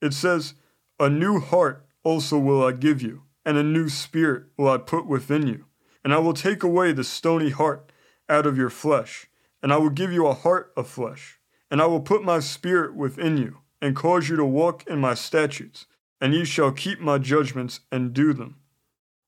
it 0.00 0.12
says, 0.12 0.54
A 0.98 1.08
new 1.08 1.40
heart 1.40 1.86
also 2.02 2.38
will 2.38 2.64
I 2.64 2.72
give 2.72 3.00
you, 3.00 3.22
and 3.44 3.56
a 3.56 3.62
new 3.62 3.88
spirit 3.88 4.44
will 4.56 4.68
I 4.68 4.78
put 4.78 5.06
within 5.06 5.46
you. 5.46 5.66
And 6.04 6.12
I 6.12 6.18
will 6.18 6.34
take 6.34 6.62
away 6.62 6.92
the 6.92 7.04
stony 7.04 7.50
heart 7.50 7.92
out 8.28 8.46
of 8.46 8.56
your 8.56 8.70
flesh, 8.70 9.26
and 9.62 9.72
I 9.72 9.76
will 9.76 9.90
give 9.90 10.12
you 10.12 10.26
a 10.26 10.34
heart 10.34 10.72
of 10.76 10.88
flesh. 10.88 11.38
And 11.70 11.80
I 11.80 11.86
will 11.86 12.00
put 12.00 12.24
my 12.24 12.40
spirit 12.40 12.94
within 12.94 13.36
you, 13.36 13.58
and 13.80 13.96
cause 13.96 14.28
you 14.28 14.36
to 14.36 14.44
walk 14.44 14.86
in 14.86 14.98
my 14.98 15.14
statutes, 15.14 15.86
and 16.20 16.34
ye 16.34 16.44
shall 16.44 16.72
keep 16.72 17.00
my 17.00 17.18
judgments 17.18 17.80
and 17.90 18.12
do 18.12 18.32
them. 18.32 18.56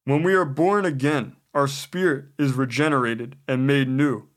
When 0.04 0.22
we 0.22 0.34
are 0.34 0.44
born 0.44 0.84
again, 0.84 1.36
our 1.54 1.68
spirit 1.68 2.26
is 2.38 2.52
regenerated 2.52 3.36
and 3.46 3.66
made 3.66 3.88
new 3.88 4.28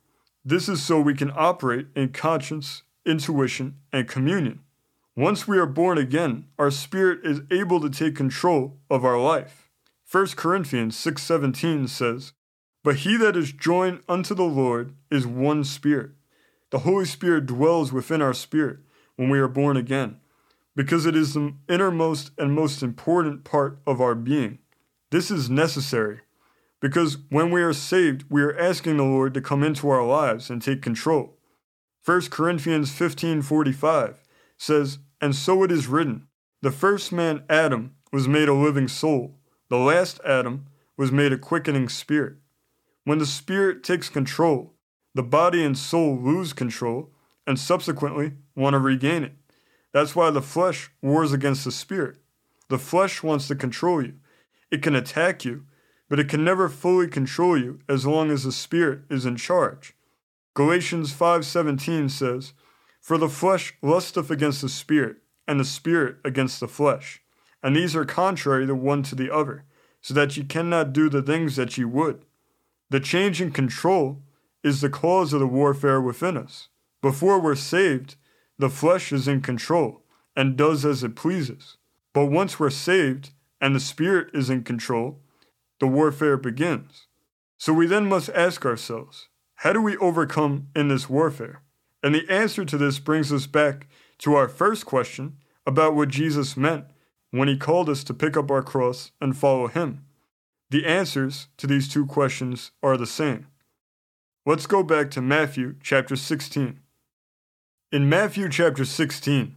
this 0.48 0.69
is 0.69 0.81
so 0.81 1.01
we 1.01 1.13
can 1.13 1.34
operate 1.36 1.88
in 1.93 2.13
conscience, 2.13 2.84
intuition, 3.05 3.75
and 3.91 4.07
communion. 4.07 4.62
Once 5.13 5.46
we 5.46 5.57
are 5.57 5.65
born 5.65 5.98
again, 5.98 6.46
our 6.57 6.72
spirit 6.72 7.19
is 7.25 7.41
able 7.51 7.81
to 7.81 7.89
take 7.89 8.15
control 8.15 8.77
of 8.89 9.03
our 9.03 9.19
life. 9.19 9.67
1 10.10 10.38
Corinthians 10.38 10.96
6:17 10.96 11.86
says, 11.86 12.32
"But 12.82 12.98
he 12.98 13.18
that 13.18 13.36
is 13.36 13.52
joined 13.52 14.04
unto 14.08 14.34
the 14.34 14.46
Lord 14.46 14.96
is 15.12 15.28
one 15.28 15.66
spirit." 15.66 16.12
The 16.70 16.80
Holy 16.80 17.04
Spirit 17.04 17.46
dwells 17.46 17.92
within 17.92 18.22
our 18.22 18.34
spirit 18.34 18.80
when 19.18 19.30
we 19.30 19.38
are 19.38 19.50
born 19.50 19.76
again, 19.76 20.22
because 20.78 21.06
it 21.06 21.14
is 21.14 21.34
the 21.34 21.56
innermost 21.68 22.32
and 22.38 22.54
most 22.54 22.82
important 22.82 23.44
part 23.44 23.80
of 23.86 24.00
our 24.00 24.16
being. 24.16 24.60
This 25.12 25.30
is 25.30 25.50
necessary 25.50 26.22
because 26.80 27.18
when 27.30 27.52
we 27.52 27.62
are 27.62 27.74
saved, 27.74 28.24
we 28.30 28.42
are 28.42 28.58
asking 28.58 28.96
the 28.96 29.04
Lord 29.04 29.34
to 29.34 29.42
come 29.42 29.62
into 29.62 29.90
our 29.90 30.06
lives 30.06 30.50
and 30.50 30.62
take 30.62 30.82
control. 30.82 31.38
1 32.02 32.32
Corinthians 32.32 32.92
15:45 32.92 34.24
says, 34.58 35.00
"And 35.20 35.36
so 35.36 35.64
it 35.64 35.72
is 35.72 35.88
written, 35.88 36.30
the 36.62 36.72
first 36.72 37.12
man 37.12 37.44
Adam 37.50 37.96
was 38.14 38.30
made 38.30 38.48
a 38.48 38.54
living 38.54 38.88
soul; 38.88 39.37
the 39.70 39.78
last 39.78 40.20
Adam 40.26 40.66
was 40.96 41.12
made 41.12 41.34
a 41.34 41.38
quickening 41.38 41.90
spirit." 41.90 42.38
When 43.04 43.20
the 43.20 43.26
spirit 43.26 43.84
takes 43.84 44.10
control, 44.10 44.76
the 45.14 45.24
body 45.24 45.64
and 45.64 45.78
soul 45.78 46.20
lose 46.20 46.54
control 46.54 47.14
and 47.46 47.60
subsequently 47.60 48.34
want 48.56 48.74
to 48.74 48.80
regain 48.80 49.24
it. 49.24 49.36
That's 49.94 50.16
why 50.16 50.32
the 50.32 50.42
flesh 50.42 50.92
wars 51.02 51.32
against 51.32 51.64
the 51.66 51.72
spirit. 51.72 52.18
The 52.70 52.80
flesh 52.80 53.24
wants 53.24 53.48
to 53.48 53.56
control 53.56 54.02
you. 54.02 54.16
It 54.70 54.82
can 54.82 54.96
attack 54.96 55.46
you 55.46 55.66
but 56.10 56.20
it 56.20 56.30
can 56.30 56.44
never 56.44 56.70
fully 56.70 57.08
control 57.08 57.58
you 57.58 57.80
as 57.88 58.06
long 58.06 58.32
as 58.32 58.44
the 58.44 58.52
Spirit 58.52 59.02
is 59.10 59.26
in 59.26 59.36
charge. 59.36 59.94
Galatians 60.54 61.12
5:17 61.12 62.10
says, 62.10 62.54
"For 63.02 63.18
the 63.18 63.30
flesh 63.30 63.74
lusteth 63.82 64.32
against 64.32 64.62
the 64.62 64.70
Spirit, 64.70 65.18
and 65.48 65.60
the 65.60 65.66
Spirit 65.66 66.18
against 66.24 66.60
the 66.60 66.68
flesh, 66.68 67.22
and 67.62 67.76
these 67.76 67.96
are 67.96 68.06
contrary 68.06 68.66
the 68.66 68.76
one 68.76 69.04
to 69.04 69.16
the 69.16 69.34
other, 69.34 69.66
so 70.02 70.14
that 70.14 70.38
ye 70.38 70.44
cannot 70.44 70.94
do 70.94 71.10
the 71.10 71.22
things 71.22 71.56
that 71.56 71.78
ye 71.78 71.84
would." 71.84 72.26
The 72.90 73.00
change 73.00 73.42
in 73.42 73.52
control 73.52 74.24
is 74.64 74.82
the 74.82 74.90
cause 74.90 75.34
of 75.34 75.40
the 75.40 75.48
warfare 75.48 76.02
within 76.02 76.38
us. 76.38 76.70
Before 77.02 77.40
we're 77.40 77.56
saved, 77.56 78.16
the 78.58 78.70
flesh 78.70 79.12
is 79.12 79.28
in 79.28 79.42
control 79.42 80.04
and 80.36 80.58
does 80.58 80.86
as 80.86 81.04
it 81.04 81.16
pleases. 81.16 81.78
But 82.14 82.26
once 82.26 82.60
we're 82.60 82.70
saved 82.70 83.32
and 83.62 83.76
the 83.76 83.80
Spirit 83.80 84.30
is 84.34 84.50
in 84.50 84.64
control, 84.64 85.22
the 85.80 85.88
warfare 85.88 86.38
begins. 86.38 87.08
So 87.58 87.74
we 87.74 87.88
then 87.88 88.08
must 88.08 88.30
ask 88.30 88.66
ourselves, 88.66 89.30
how 89.56 89.74
do 89.74 89.82
we 89.82 89.98
overcome 89.98 90.68
in 90.76 90.88
this 90.88 91.10
warfare? 91.10 91.62
And 92.04 92.14
the 92.14 92.30
answer 92.30 92.66
to 92.66 92.78
this 92.78 93.00
brings 93.00 93.34
us 93.34 93.48
back 93.48 93.88
to 94.20 94.36
our 94.36 94.48
first 94.48 94.86
question 94.86 95.38
about 95.66 95.96
what 95.96 96.10
Jesus 96.10 96.56
meant 96.56 96.86
when 97.38 97.48
he 97.48 97.58
called 97.58 97.89
us 97.89 98.03
to 98.06 98.13
pick 98.13 98.36
up 98.36 98.50
our 98.51 98.63
cross 98.63 99.12
and 99.22 99.38
follow 99.38 99.67
him. 99.67 100.06
The 100.70 100.86
answers 100.86 101.48
to 101.58 101.67
these 101.67 101.88
two 101.88 102.06
questions 102.06 102.72
are 102.84 102.98
the 102.98 103.06
same. 103.06 103.48
Let's 104.46 104.65
go 104.65 104.84
back 104.84 105.12
to 105.12 105.22
Matthew 105.22 105.75
chapter 105.82 106.15
16. 106.15 106.79
In 107.91 108.10
Matthew 108.10 108.50
chapter 108.50 108.84
16, 108.84 109.56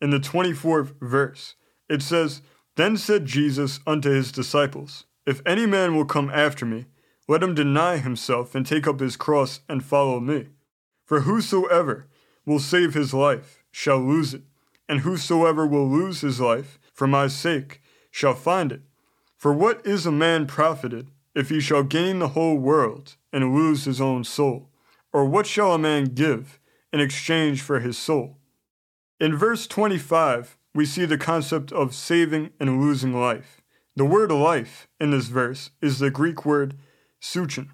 in 0.00 0.10
the 0.10 0.18
24th 0.18 0.94
verse, 1.00 1.54
it 1.88 2.02
says, 2.02 2.42
Then 2.76 2.96
said 2.96 3.26
Jesus 3.26 3.80
unto 3.86 4.10
his 4.10 4.32
disciples, 4.32 5.06
If 5.26 5.42
any 5.46 5.66
man 5.66 5.94
will 5.94 6.04
come 6.04 6.30
after 6.30 6.66
me, 6.66 6.86
let 7.28 7.42
him 7.42 7.54
deny 7.54 7.98
himself 7.98 8.54
and 8.54 8.66
take 8.66 8.86
up 8.86 9.00
his 9.00 9.16
cross 9.16 9.60
and 9.68 9.84
follow 9.84 10.18
me. 10.18 10.48
For 11.04 11.20
whosoever 11.20 12.06
will 12.44 12.58
save 12.58 12.94
his 12.94 13.12
life 13.12 13.62
shall 13.70 13.98
lose 13.98 14.34
it, 14.34 14.42
and 14.88 15.00
whosoever 15.00 15.66
will 15.66 15.88
lose 15.88 16.22
his 16.22 16.40
life 16.40 16.78
for 16.98 17.06
my 17.06 17.28
sake 17.28 17.80
shall 18.10 18.34
find 18.34 18.72
it. 18.72 18.82
For 19.36 19.52
what 19.52 19.86
is 19.86 20.04
a 20.04 20.10
man 20.10 20.48
profited 20.48 21.12
if 21.32 21.48
he 21.48 21.60
shall 21.60 21.84
gain 21.84 22.18
the 22.18 22.30
whole 22.30 22.58
world 22.58 23.14
and 23.32 23.54
lose 23.54 23.84
his 23.84 24.00
own 24.00 24.24
soul? 24.24 24.68
Or 25.12 25.24
what 25.24 25.46
shall 25.46 25.72
a 25.72 25.78
man 25.78 26.06
give 26.06 26.58
in 26.92 26.98
exchange 26.98 27.62
for 27.62 27.78
his 27.78 27.96
soul? 27.96 28.38
In 29.20 29.36
verse 29.36 29.68
25, 29.68 30.58
we 30.74 30.84
see 30.84 31.04
the 31.04 31.16
concept 31.16 31.70
of 31.70 31.94
saving 31.94 32.50
and 32.58 32.80
losing 32.80 33.14
life. 33.14 33.60
The 33.94 34.04
word 34.04 34.32
life 34.32 34.88
in 34.98 35.12
this 35.12 35.28
verse 35.28 35.70
is 35.80 36.00
the 36.00 36.10
Greek 36.10 36.44
word 36.44 36.74
suchin, 37.22 37.68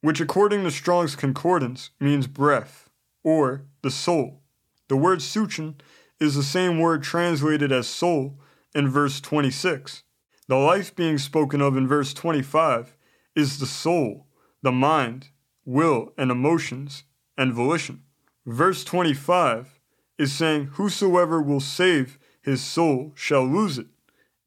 which 0.00 0.20
according 0.20 0.62
to 0.62 0.70
Strong's 0.70 1.16
Concordance 1.16 1.90
means 1.98 2.28
breath 2.28 2.88
or 3.24 3.64
the 3.82 3.90
soul. 3.90 4.42
The 4.86 4.96
word 4.96 5.18
suchin 5.18 5.74
is 6.20 6.36
the 6.36 6.44
same 6.44 6.78
word 6.78 7.02
translated 7.02 7.72
as 7.72 7.88
soul 7.88 8.38
in 8.74 8.88
verse 8.88 9.20
26. 9.20 10.04
The 10.48 10.56
life 10.56 10.94
being 10.94 11.18
spoken 11.18 11.60
of 11.60 11.76
in 11.76 11.86
verse 11.86 12.12
25 12.12 12.96
is 13.34 13.58
the 13.58 13.66
soul, 13.66 14.26
the 14.62 14.72
mind, 14.72 15.28
will, 15.64 16.12
and 16.18 16.30
emotions, 16.30 17.04
and 17.36 17.52
volition. 17.52 18.02
Verse 18.46 18.84
25 18.84 19.80
is 20.18 20.32
saying, 20.32 20.66
Whosoever 20.72 21.40
will 21.40 21.60
save 21.60 22.18
his 22.42 22.62
soul 22.62 23.12
shall 23.14 23.44
lose 23.44 23.78
it, 23.78 23.86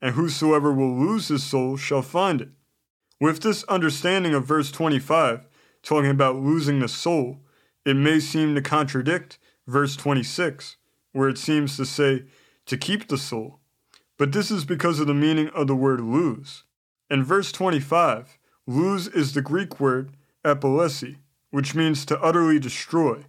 and 0.02 0.16
whosoever 0.16 0.74
will 0.74 0.96
lose 0.96 1.30
his 1.30 1.44
soul 1.44 1.78
shall 1.78 2.02
find 2.02 2.42
it. 2.42 2.50
With 3.20 3.42
this 3.42 3.64
understanding 3.66 4.34
of 4.34 4.46
verse 4.46 4.72
25, 4.72 5.48
talking 5.82 6.10
about 6.10 6.36
losing 6.36 6.80
the 6.80 6.88
soul, 6.88 7.40
it 7.86 7.96
may 7.96 8.20
seem 8.20 8.56
to 8.56 8.62
contradict 8.62 9.40
verse 9.68 9.96
26, 9.96 10.78
where 11.14 11.30
it 11.30 11.38
seems 11.38 11.78
to 11.78 11.86
say 11.86 12.26
to 12.66 12.78
keep 12.78 13.08
the 13.08 13.18
soul. 13.18 13.60
But 14.24 14.32
this 14.32 14.52
is 14.52 14.64
because 14.64 15.02
of 15.02 15.08
the 15.08 15.14
meaning 15.14 15.50
of 15.50 15.68
the 15.68 15.76
word 15.76 16.00
lose. 16.00 16.64
In 17.10 17.26
verse 17.26 17.52
25, 17.52 18.40
lose 18.66 19.10
is 19.10 19.34
the 19.34 19.42
Greek 19.42 19.82
word 19.82 20.16
apolesi, 20.46 21.18
which 21.52 21.76
means 21.76 22.06
to 22.06 22.22
utterly 22.22 22.58
destroy. 22.58 23.26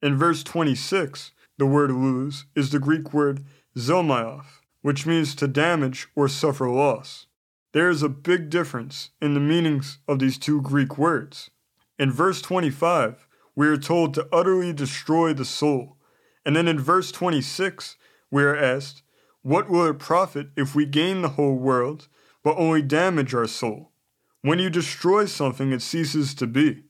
In 0.00 0.16
verse 0.16 0.44
26, 0.44 1.32
the 1.56 1.66
word 1.66 1.90
lose 1.90 2.44
is 2.54 2.70
the 2.70 2.78
Greek 2.78 3.12
word 3.12 3.46
zomaioth, 3.76 4.60
which 4.80 5.06
means 5.06 5.34
to 5.34 5.48
damage 5.48 6.06
or 6.14 6.28
suffer 6.28 6.70
loss. 6.70 7.26
There 7.72 7.90
is 7.90 8.04
a 8.04 8.08
big 8.08 8.48
difference 8.48 9.10
in 9.20 9.34
the 9.34 9.40
meanings 9.40 9.98
of 10.06 10.20
these 10.20 10.38
two 10.38 10.62
Greek 10.62 10.96
words. 10.96 11.50
In 11.98 12.12
verse 12.12 12.40
25, 12.42 13.26
we 13.56 13.66
are 13.66 13.76
told 13.76 14.14
to 14.14 14.28
utterly 14.32 14.72
destroy 14.72 15.32
the 15.32 15.44
soul. 15.44 15.96
And 16.46 16.54
then 16.54 16.68
in 16.68 16.78
verse 16.78 17.10
26, 17.10 17.96
we 18.30 18.44
are 18.44 18.56
asked, 18.56 19.02
What 19.42 19.68
will 19.68 19.86
it 19.86 19.98
profit 19.98 20.48
if 20.56 20.74
we 20.74 20.84
gain 20.84 21.22
the 21.22 21.30
whole 21.30 21.56
world, 21.56 22.08
but 22.42 22.56
only 22.56 22.82
damage 22.82 23.34
our 23.34 23.46
soul? 23.46 23.92
When 24.42 24.58
you 24.58 24.70
destroy 24.70 25.26
something, 25.26 25.72
it 25.72 25.82
ceases 25.82 26.34
to 26.34 26.46
be. 26.46 26.84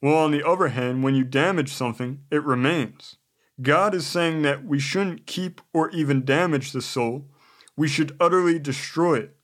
Well, 0.00 0.16
on 0.16 0.30
the 0.30 0.46
other 0.46 0.68
hand, 0.68 1.02
when 1.02 1.14
you 1.14 1.24
damage 1.24 1.72
something, 1.72 2.20
it 2.30 2.42
remains. 2.44 3.16
God 3.60 3.94
is 3.94 4.06
saying 4.06 4.42
that 4.42 4.64
we 4.64 4.78
shouldn't 4.78 5.26
keep 5.26 5.60
or 5.72 5.90
even 5.90 6.24
damage 6.24 6.72
the 6.72 6.82
soul, 6.82 7.28
we 7.76 7.88
should 7.88 8.16
utterly 8.20 8.58
destroy 8.58 9.18
it. 9.18 9.36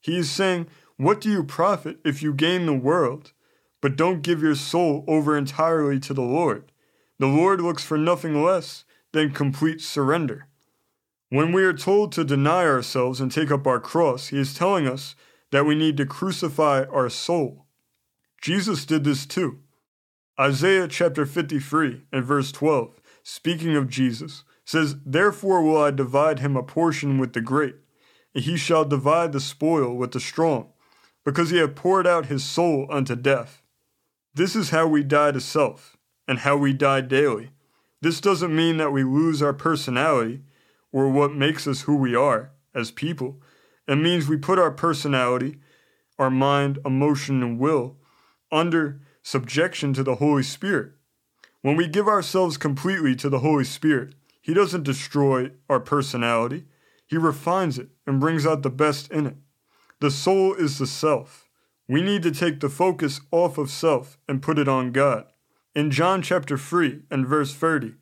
He 0.00 0.16
is 0.18 0.30
saying, 0.30 0.68
What 0.96 1.20
do 1.20 1.30
you 1.30 1.44
profit 1.44 1.98
if 2.04 2.22
you 2.22 2.32
gain 2.32 2.66
the 2.66 2.74
world, 2.74 3.32
but 3.80 3.96
don't 3.96 4.22
give 4.22 4.42
your 4.42 4.54
soul 4.54 5.04
over 5.06 5.36
entirely 5.36 6.00
to 6.00 6.14
the 6.14 6.22
Lord. 6.22 6.72
The 7.18 7.26
Lord 7.26 7.60
looks 7.60 7.84
for 7.84 7.98
nothing 7.98 8.42
less 8.42 8.84
than 9.12 9.32
complete 9.32 9.80
surrender. 9.80 10.46
When 11.30 11.52
we 11.52 11.62
are 11.64 11.74
told 11.74 12.12
to 12.12 12.24
deny 12.24 12.64
ourselves 12.64 13.20
and 13.20 13.30
take 13.30 13.50
up 13.50 13.66
our 13.66 13.80
cross, 13.80 14.28
He 14.28 14.38
is 14.38 14.54
telling 14.54 14.86
us 14.86 15.14
that 15.50 15.66
we 15.66 15.74
need 15.74 15.96
to 15.98 16.06
crucify 16.06 16.84
our 16.84 17.10
soul. 17.10 17.66
Jesus 18.40 18.86
did 18.86 19.04
this 19.04 19.26
too. 19.26 19.58
Isaiah 20.40 20.88
chapter 20.88 21.26
53 21.26 22.04
and 22.12 22.24
verse 22.24 22.52
12, 22.52 23.00
speaking 23.22 23.76
of 23.76 23.90
Jesus, 23.90 24.44
says, 24.64 24.96
Therefore 25.04 25.62
will 25.62 25.82
I 25.82 25.90
divide 25.90 26.38
him 26.38 26.56
a 26.56 26.62
portion 26.62 27.18
with 27.18 27.32
the 27.32 27.40
great, 27.40 27.74
and 28.34 28.44
he 28.44 28.56
shall 28.56 28.84
divide 28.84 29.32
the 29.32 29.40
spoil 29.40 29.94
with 29.94 30.12
the 30.12 30.20
strong, 30.20 30.68
because 31.24 31.50
he 31.50 31.58
hath 31.58 31.74
poured 31.74 32.06
out 32.06 32.26
his 32.26 32.44
soul 32.44 32.86
unto 32.88 33.16
death. 33.16 33.62
This 34.32 34.54
is 34.54 34.70
how 34.70 34.86
we 34.86 35.02
die 35.02 35.32
to 35.32 35.40
self, 35.40 35.96
and 36.28 36.38
how 36.38 36.56
we 36.56 36.72
die 36.72 37.00
daily. 37.00 37.50
This 38.00 38.20
doesn't 38.20 38.54
mean 38.54 38.76
that 38.76 38.92
we 38.92 39.02
lose 39.02 39.42
our 39.42 39.54
personality 39.54 40.42
or 40.92 41.08
what 41.08 41.34
makes 41.34 41.66
us 41.66 41.82
who 41.82 41.96
we 41.96 42.14
are 42.14 42.50
as 42.74 42.90
people. 42.90 43.40
It 43.86 43.96
means 43.96 44.28
we 44.28 44.36
put 44.36 44.58
our 44.58 44.70
personality, 44.70 45.58
our 46.18 46.30
mind, 46.30 46.78
emotion, 46.84 47.42
and 47.42 47.58
will 47.58 47.96
under 48.50 49.00
subjection 49.22 49.92
to 49.94 50.02
the 50.02 50.16
Holy 50.16 50.42
Spirit. 50.42 50.92
When 51.62 51.76
we 51.76 51.88
give 51.88 52.08
ourselves 52.08 52.56
completely 52.56 53.14
to 53.16 53.28
the 53.28 53.40
Holy 53.40 53.64
Spirit, 53.64 54.14
He 54.40 54.54
doesn't 54.54 54.84
destroy 54.84 55.50
our 55.68 55.80
personality, 55.80 56.64
He 57.06 57.16
refines 57.16 57.78
it 57.78 57.88
and 58.06 58.20
brings 58.20 58.46
out 58.46 58.62
the 58.62 58.70
best 58.70 59.10
in 59.10 59.26
it. 59.26 59.36
The 60.00 60.10
soul 60.10 60.54
is 60.54 60.78
the 60.78 60.86
self. 60.86 61.48
We 61.88 62.02
need 62.02 62.22
to 62.22 62.30
take 62.30 62.60
the 62.60 62.68
focus 62.68 63.20
off 63.30 63.58
of 63.58 63.70
self 63.70 64.18
and 64.28 64.42
put 64.42 64.58
it 64.58 64.68
on 64.68 64.92
God. 64.92 65.26
In 65.74 65.90
John 65.90 66.22
chapter 66.22 66.56
3 66.58 67.02
and 67.10 67.26
verse 67.26 67.54
30, 67.54 67.94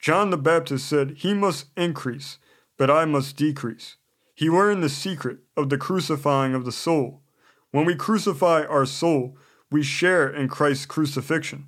John 0.00 0.30
the 0.30 0.38
Baptist 0.38 0.88
said, 0.88 1.16
He 1.18 1.34
must 1.34 1.66
increase, 1.76 2.38
but 2.78 2.90
I 2.90 3.04
must 3.04 3.36
decrease. 3.36 3.96
He 4.34 4.48
learned 4.48 4.82
the 4.82 4.88
secret 4.88 5.40
of 5.56 5.68
the 5.68 5.76
crucifying 5.76 6.54
of 6.54 6.64
the 6.64 6.72
soul. 6.72 7.22
When 7.70 7.84
we 7.84 7.94
crucify 7.94 8.64
our 8.64 8.86
soul, 8.86 9.36
we 9.70 9.82
share 9.82 10.28
in 10.28 10.48
Christ's 10.48 10.86
crucifixion. 10.86 11.66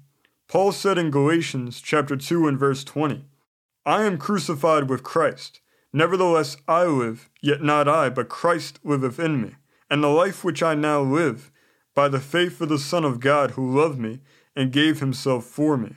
Paul 0.49 0.73
said 0.73 0.99
in 0.99 1.11
Galatians 1.11 1.81
chapter 1.81 2.17
2 2.17 2.49
and 2.49 2.59
verse 2.59 2.85
20, 2.85 3.27
I 3.85 4.05
am 4.05 4.17
crucified 4.17 4.89
with 4.89 5.03
Christ. 5.03 5.61
Nevertheless 5.93 6.57
I 6.67 6.85
live, 6.85 7.29
yet 7.43 7.63
not 7.63 7.89
I, 7.89 8.09
but 8.09 8.29
Christ 8.31 8.81
liveth 8.83 9.21
in 9.21 9.43
me. 9.43 9.57
And 9.91 10.03
the 10.03 10.09
life 10.09 10.43
which 10.43 10.63
I 10.63 10.75
now 10.75 11.03
live, 11.03 11.51
by 11.95 12.09
the 12.09 12.21
faith 12.21 12.61
of 12.63 12.71
the 12.71 12.79
Son 12.79 13.05
of 13.05 13.21
God 13.21 13.53
who 13.53 13.79
loved 13.79 13.99
me 13.99 14.21
and 14.57 14.73
gave 14.73 15.01
himself 15.01 15.45
for 15.45 15.77
me. 15.77 15.97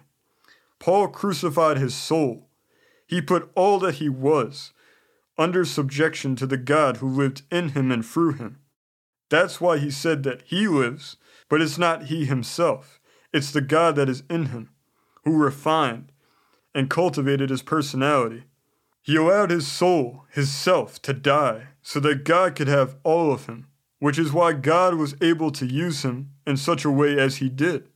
Paul 0.86 1.08
crucified 1.08 1.80
his 1.80 1.96
soul. 1.96 2.48
He 3.08 3.20
put 3.20 3.50
all 3.56 3.80
that 3.80 3.96
he 3.96 4.08
was 4.08 4.72
under 5.36 5.66
subjection 5.66 6.36
to 6.36 6.46
the 6.46 6.58
God 6.58 6.98
who 6.98 7.10
lived 7.10 7.42
in 7.52 7.70
him 7.70 7.92
and 7.92 8.06
through 8.06 8.34
him. 8.34 8.60
That's 9.30 9.60
why 9.60 9.80
he 9.80 9.90
said 9.90 10.22
that 10.22 10.44
he 10.46 10.68
lives, 10.68 11.18
but 11.50 11.60
it's 11.60 11.80
not 11.80 12.04
he 12.04 12.26
himself. 12.26 13.00
It's 13.34 13.50
the 13.50 13.62
God 13.62 13.96
that 13.96 14.10
is 14.10 14.22
in 14.30 14.50
him, 14.50 14.70
who 15.24 15.36
refined 15.36 16.12
and 16.76 16.88
cultivated 16.88 17.50
his 17.50 17.64
personality. 17.64 18.44
He 19.02 19.16
allowed 19.16 19.50
his 19.50 19.66
soul, 19.66 20.26
his 20.30 20.54
self, 20.54 21.02
to 21.02 21.14
die 21.14 21.70
so 21.82 22.00
that 22.02 22.26
God 22.26 22.54
could 22.56 22.68
have 22.68 22.98
all 23.04 23.34
of 23.34 23.48
him 23.48 23.70
which 23.98 24.20
is 24.20 24.32
why 24.32 24.54
God 24.54 24.94
was 24.94 25.16
able 25.20 25.50
to 25.54 25.66
use 25.66 26.06
him 26.06 26.34
in 26.46 26.58
such 26.58 26.86
a 26.86 26.92
way 26.92 27.18
as 27.18 27.38
he 27.38 27.50
did. 27.50 27.88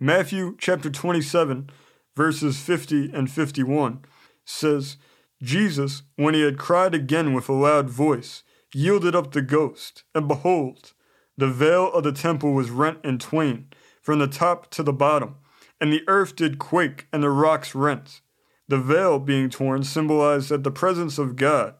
Matthew 0.00 0.56
chapter 0.58 0.90
27, 0.90 1.70
verses 2.16 2.60
50 2.60 3.10
and 3.12 3.30
51 3.30 4.04
says, 4.44 4.96
Jesus, 5.42 6.02
when 6.16 6.34
he 6.34 6.42
had 6.42 6.58
cried 6.58 6.94
again 6.94 7.32
with 7.32 7.48
a 7.48 7.52
loud 7.52 7.88
voice, 7.88 8.42
yielded 8.74 9.14
up 9.14 9.32
the 9.32 9.42
ghost, 9.42 10.04
and 10.14 10.28
behold, 10.28 10.92
the 11.36 11.48
veil 11.48 11.92
of 11.92 12.04
the 12.04 12.12
temple 12.12 12.52
was 12.52 12.70
rent 12.70 12.98
in 13.02 13.18
twain, 13.18 13.68
from 14.00 14.18
the 14.18 14.26
top 14.26 14.70
to 14.70 14.82
the 14.82 14.92
bottom, 14.92 15.36
and 15.80 15.92
the 15.92 16.02
earth 16.06 16.36
did 16.36 16.58
quake, 16.58 17.06
and 17.12 17.22
the 17.22 17.30
rocks 17.30 17.74
rent. 17.74 18.20
The 18.68 18.78
veil 18.78 19.18
being 19.18 19.50
torn 19.50 19.82
symbolized 19.84 20.48
that 20.50 20.64
the 20.64 20.70
presence 20.70 21.18
of 21.18 21.36
God, 21.36 21.74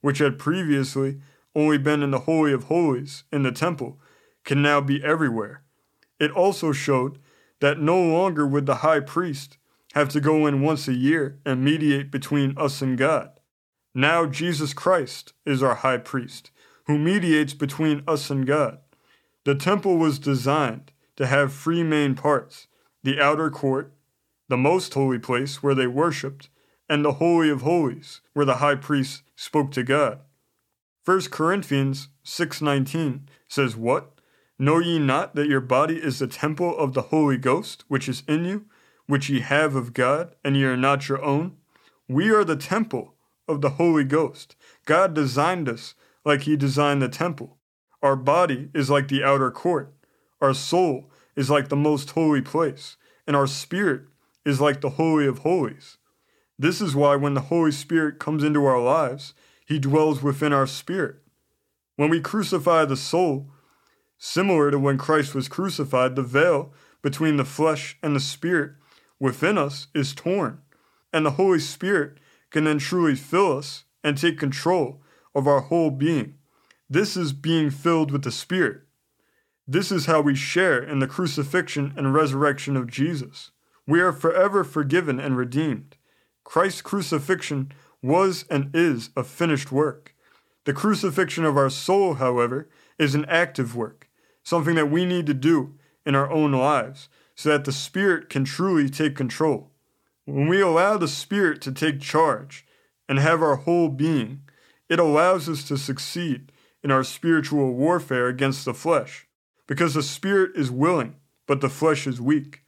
which 0.00 0.18
had 0.18 0.38
previously 0.38 1.20
only 1.54 1.78
been 1.78 2.02
in 2.02 2.10
the 2.10 2.20
Holy 2.20 2.52
of 2.52 2.64
Holies 2.64 3.24
in 3.32 3.42
the 3.42 3.52
temple, 3.52 3.98
can 4.44 4.62
now 4.62 4.80
be 4.80 5.02
everywhere. 5.02 5.62
It 6.20 6.30
also 6.30 6.72
showed 6.72 7.18
that 7.60 7.80
no 7.80 8.00
longer 8.00 8.46
would 8.46 8.66
the 8.66 8.76
high 8.76 9.00
priest 9.00 9.58
have 9.94 10.08
to 10.10 10.20
go 10.20 10.46
in 10.46 10.62
once 10.62 10.88
a 10.88 10.94
year 10.94 11.38
and 11.44 11.64
mediate 11.64 12.10
between 12.10 12.56
us 12.56 12.82
and 12.82 12.98
God. 12.98 13.30
Now 13.94 14.26
Jesus 14.26 14.74
Christ 14.74 15.32
is 15.46 15.62
our 15.62 15.76
high 15.76 15.98
priest, 15.98 16.50
who 16.86 16.98
mediates 16.98 17.54
between 17.54 18.02
us 18.06 18.30
and 18.30 18.46
God. 18.46 18.78
The 19.44 19.54
temple 19.54 19.96
was 19.96 20.18
designed 20.18 20.92
to 21.16 21.26
have 21.26 21.52
three 21.52 21.82
main 21.82 22.14
parts 22.14 22.66
the 23.02 23.20
outer 23.20 23.50
court, 23.50 23.94
the 24.48 24.56
most 24.56 24.92
holy 24.92 25.18
place 25.18 25.62
where 25.62 25.74
they 25.74 25.86
worshipped, 25.86 26.48
and 26.88 27.04
the 27.04 27.14
Holy 27.14 27.48
of 27.48 27.62
Holies, 27.62 28.20
where 28.32 28.44
the 28.44 28.56
high 28.56 28.74
priest 28.74 29.22
spoke 29.36 29.70
to 29.72 29.82
God. 29.82 30.20
1 31.04 31.30
Corinthians 31.30 32.08
6:19 32.24 33.28
says 33.48 33.76
what? 33.76 34.20
Know 34.58 34.78
ye 34.78 34.98
not 34.98 35.34
that 35.36 35.48
your 35.48 35.60
body 35.60 35.96
is 35.96 36.18
the 36.18 36.26
temple 36.26 36.76
of 36.76 36.92
the 36.92 37.02
Holy 37.02 37.36
Ghost, 37.36 37.84
which 37.88 38.08
is 38.08 38.24
in 38.26 38.44
you, 38.44 38.66
which 39.08 39.28
ye 39.28 39.40
have 39.40 39.74
of 39.74 39.94
God, 39.94 40.36
and 40.44 40.56
ye 40.56 40.62
are 40.64 40.76
not 40.76 41.08
your 41.08 41.20
own? 41.24 41.56
We 42.06 42.30
are 42.30 42.44
the 42.44 42.56
temple 42.56 43.14
of 43.48 43.62
the 43.62 43.70
Holy 43.70 44.04
Ghost. 44.04 44.54
God 44.84 45.14
designed 45.14 45.68
us 45.68 45.94
like 46.24 46.42
he 46.42 46.56
designed 46.56 47.02
the 47.02 47.08
temple. 47.08 47.56
Our 48.02 48.14
body 48.14 48.70
is 48.74 48.90
like 48.90 49.08
the 49.08 49.24
outer 49.24 49.50
court. 49.50 49.94
Our 50.40 50.54
soul 50.54 51.10
is 51.34 51.50
like 51.50 51.68
the 51.68 51.76
most 51.76 52.10
holy 52.10 52.42
place, 52.42 52.96
and 53.26 53.34
our 53.34 53.46
spirit 53.46 54.02
is 54.44 54.60
like 54.60 54.82
the 54.82 54.90
Holy 54.90 55.26
of 55.26 55.38
Holies. 55.38 55.96
This 56.58 56.80
is 56.80 56.94
why 56.94 57.16
when 57.16 57.34
the 57.34 57.42
Holy 57.42 57.72
Spirit 57.72 58.18
comes 58.18 58.44
into 58.44 58.66
our 58.66 58.80
lives, 58.80 59.32
he 59.66 59.78
dwells 59.78 60.22
within 60.22 60.52
our 60.52 60.66
spirit. 60.66 61.16
When 61.96 62.10
we 62.10 62.20
crucify 62.20 62.84
the 62.84 62.96
soul, 62.96 63.50
similar 64.18 64.70
to 64.70 64.78
when 64.78 64.98
Christ 64.98 65.34
was 65.34 65.48
crucified, 65.48 66.14
the 66.14 66.22
veil 66.22 66.72
between 67.00 67.36
the 67.36 67.44
flesh 67.44 67.96
and 68.02 68.14
the 68.14 68.20
spirit 68.20 68.72
within 69.20 69.58
us 69.58 69.88
is 69.94 70.14
torn, 70.14 70.60
and 71.12 71.24
the 71.24 71.32
Holy 71.32 71.58
Spirit 71.58 72.18
can 72.50 72.64
then 72.64 72.78
truly 72.78 73.14
fill 73.14 73.58
us 73.58 73.84
and 74.02 74.16
take 74.16 74.38
control 74.38 75.02
of 75.34 75.46
our 75.46 75.60
whole 75.60 75.90
being. 75.90 76.34
This 76.88 77.16
is 77.16 77.32
being 77.32 77.70
filled 77.70 78.10
with 78.10 78.22
the 78.22 78.32
Spirit. 78.32 78.82
This 79.66 79.92
is 79.92 80.06
how 80.06 80.22
we 80.22 80.34
share 80.34 80.82
in 80.82 80.98
the 80.98 81.06
crucifixion 81.06 81.92
and 81.96 82.14
resurrection 82.14 82.76
of 82.76 82.90
Jesus. 82.90 83.50
We 83.86 84.00
are 84.00 84.12
forever 84.12 84.64
forgiven 84.64 85.20
and 85.20 85.36
redeemed. 85.36 85.96
Christ's 86.44 86.80
crucifixion 86.80 87.72
was 88.02 88.44
and 88.48 88.70
is 88.74 89.10
a 89.16 89.24
finished 89.24 89.70
work. 89.70 90.14
The 90.64 90.72
crucifixion 90.72 91.44
of 91.44 91.56
our 91.56 91.70
soul, 91.70 92.14
however, 92.14 92.68
is 92.98 93.14
an 93.14 93.26
active 93.26 93.76
work, 93.76 94.08
something 94.42 94.74
that 94.76 94.90
we 94.90 95.04
need 95.04 95.26
to 95.26 95.34
do 95.34 95.74
in 96.06 96.14
our 96.14 96.30
own 96.30 96.52
lives 96.52 97.08
so 97.38 97.50
that 97.50 97.64
the 97.64 97.70
Spirit 97.70 98.28
can 98.28 98.44
truly 98.44 98.90
take 98.90 99.14
control. 99.14 99.70
When 100.24 100.48
we 100.48 100.60
allow 100.60 100.96
the 100.96 101.06
Spirit 101.06 101.62
to 101.62 101.72
take 101.72 102.00
charge 102.00 102.66
and 103.08 103.20
have 103.20 103.40
our 103.40 103.54
whole 103.54 103.90
being, 103.90 104.40
it 104.88 104.98
allows 104.98 105.48
us 105.48 105.62
to 105.68 105.78
succeed 105.78 106.50
in 106.82 106.90
our 106.90 107.04
spiritual 107.04 107.74
warfare 107.74 108.26
against 108.26 108.64
the 108.64 108.74
flesh, 108.74 109.28
because 109.68 109.94
the 109.94 110.02
Spirit 110.02 110.56
is 110.56 110.72
willing, 110.72 111.14
but 111.46 111.60
the 111.60 111.68
flesh 111.68 112.08
is 112.08 112.20
weak. 112.20 112.62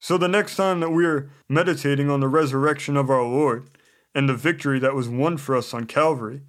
So 0.00 0.18
the 0.18 0.26
next 0.26 0.56
time 0.56 0.80
that 0.80 0.90
we 0.90 1.06
are 1.06 1.30
meditating 1.48 2.10
on 2.10 2.18
the 2.18 2.26
resurrection 2.26 2.96
of 2.96 3.08
our 3.08 3.22
Lord 3.22 3.70
and 4.12 4.28
the 4.28 4.34
victory 4.34 4.80
that 4.80 4.96
was 4.96 5.08
won 5.08 5.36
for 5.36 5.54
us 5.54 5.72
on 5.72 5.84
Calvary, 5.84 6.42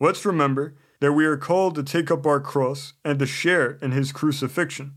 let's 0.00 0.26
remember 0.26 0.74
that 0.98 1.12
we 1.12 1.26
are 1.26 1.36
called 1.36 1.76
to 1.76 1.84
take 1.84 2.10
up 2.10 2.26
our 2.26 2.40
cross 2.40 2.94
and 3.04 3.20
to 3.20 3.26
share 3.26 3.78
in 3.80 3.92
his 3.92 4.10
crucifixion. 4.10 4.96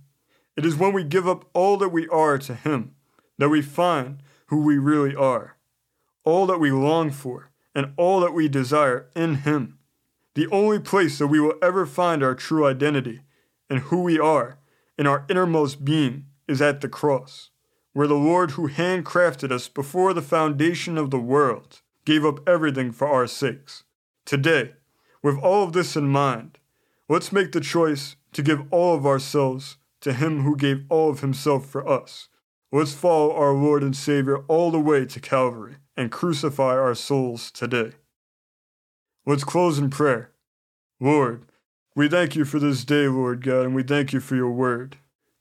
It 0.55 0.65
is 0.65 0.75
when 0.75 0.93
we 0.93 1.03
give 1.03 1.27
up 1.27 1.45
all 1.53 1.77
that 1.77 1.89
we 1.89 2.07
are 2.09 2.37
to 2.37 2.55
him 2.55 2.95
that 3.37 3.49
we 3.49 3.61
find 3.61 4.23
who 4.47 4.61
we 4.61 4.77
really 4.77 5.13
are, 5.13 5.57
all 6.23 6.45
that 6.45 6.59
we 6.59 6.71
long 6.71 7.11
for, 7.11 7.51
and 7.73 7.91
all 7.97 8.21
that 8.21 8.33
we 8.33 8.47
desire 8.47 9.09
in 9.15 9.35
him. 9.35 9.79
The 10.35 10.47
only 10.47 10.79
place 10.79 11.17
that 11.17 11.27
we 11.27 11.39
will 11.39 11.55
ever 11.61 11.85
find 11.85 12.23
our 12.23 12.35
true 12.35 12.65
identity 12.65 13.21
and 13.69 13.79
who 13.79 14.01
we 14.01 14.17
are 14.17 14.59
in 14.97 15.07
our 15.07 15.25
innermost 15.29 15.83
being 15.83 16.27
is 16.47 16.61
at 16.61 16.79
the 16.79 16.87
cross 16.87 17.49
where 17.95 18.07
the 18.07 18.13
Lord 18.13 18.51
who 18.51 18.67
handcrafted 18.67 19.53
us 19.53 19.69
before 19.69 20.13
the 20.13 20.21
foundation 20.21 20.97
of 20.97 21.11
the 21.11 21.19
world 21.19 21.81
gave 22.03 22.25
up 22.25 22.45
everything 22.45 22.91
for 22.91 23.07
our 23.07 23.25
sakes. 23.25 23.85
Today, 24.25 24.73
with 25.23 25.37
all 25.37 25.63
of 25.63 25.71
this 25.71 25.95
in 25.95 26.09
mind, 26.09 26.59
let's 27.07 27.31
make 27.31 27.53
the 27.53 27.61
choice 27.61 28.17
to 28.33 28.43
give 28.43 28.65
all 28.69 28.95
of 28.95 29.05
ourselves 29.05 29.77
to 30.05 30.13
Him 30.13 30.43
who 30.43 30.55
gave 30.55 30.85
all 30.87 31.09
of 31.09 31.21
Himself 31.21 31.65
for 31.65 31.87
us. 31.87 32.29
Let's 32.71 32.93
follow 32.93 33.33
our 33.33 33.53
Lord 33.53 33.81
and 33.81 33.95
Savior 33.95 34.37
all 34.47 34.69
the 34.69 34.79
way 34.79 35.03
to 35.03 35.19
Calvary 35.19 35.77
and 35.97 36.11
crucify 36.11 36.77
our 36.77 36.93
souls 36.93 37.49
today. 37.49 37.93
Let's 39.25 39.43
close 39.43 39.79
in 39.79 39.89
prayer. 39.89 40.29
Lord, 40.99 41.47
we 41.95 42.07
thank 42.07 42.35
you 42.35 42.45
for 42.45 42.59
this 42.59 42.85
day, 42.85 43.07
Lord 43.07 43.43
God, 43.43 43.65
and 43.65 43.73
we 43.73 43.81
thank 43.81 44.13
you 44.13 44.19
for 44.19 44.35
your 44.35 44.51
word. 44.51 44.97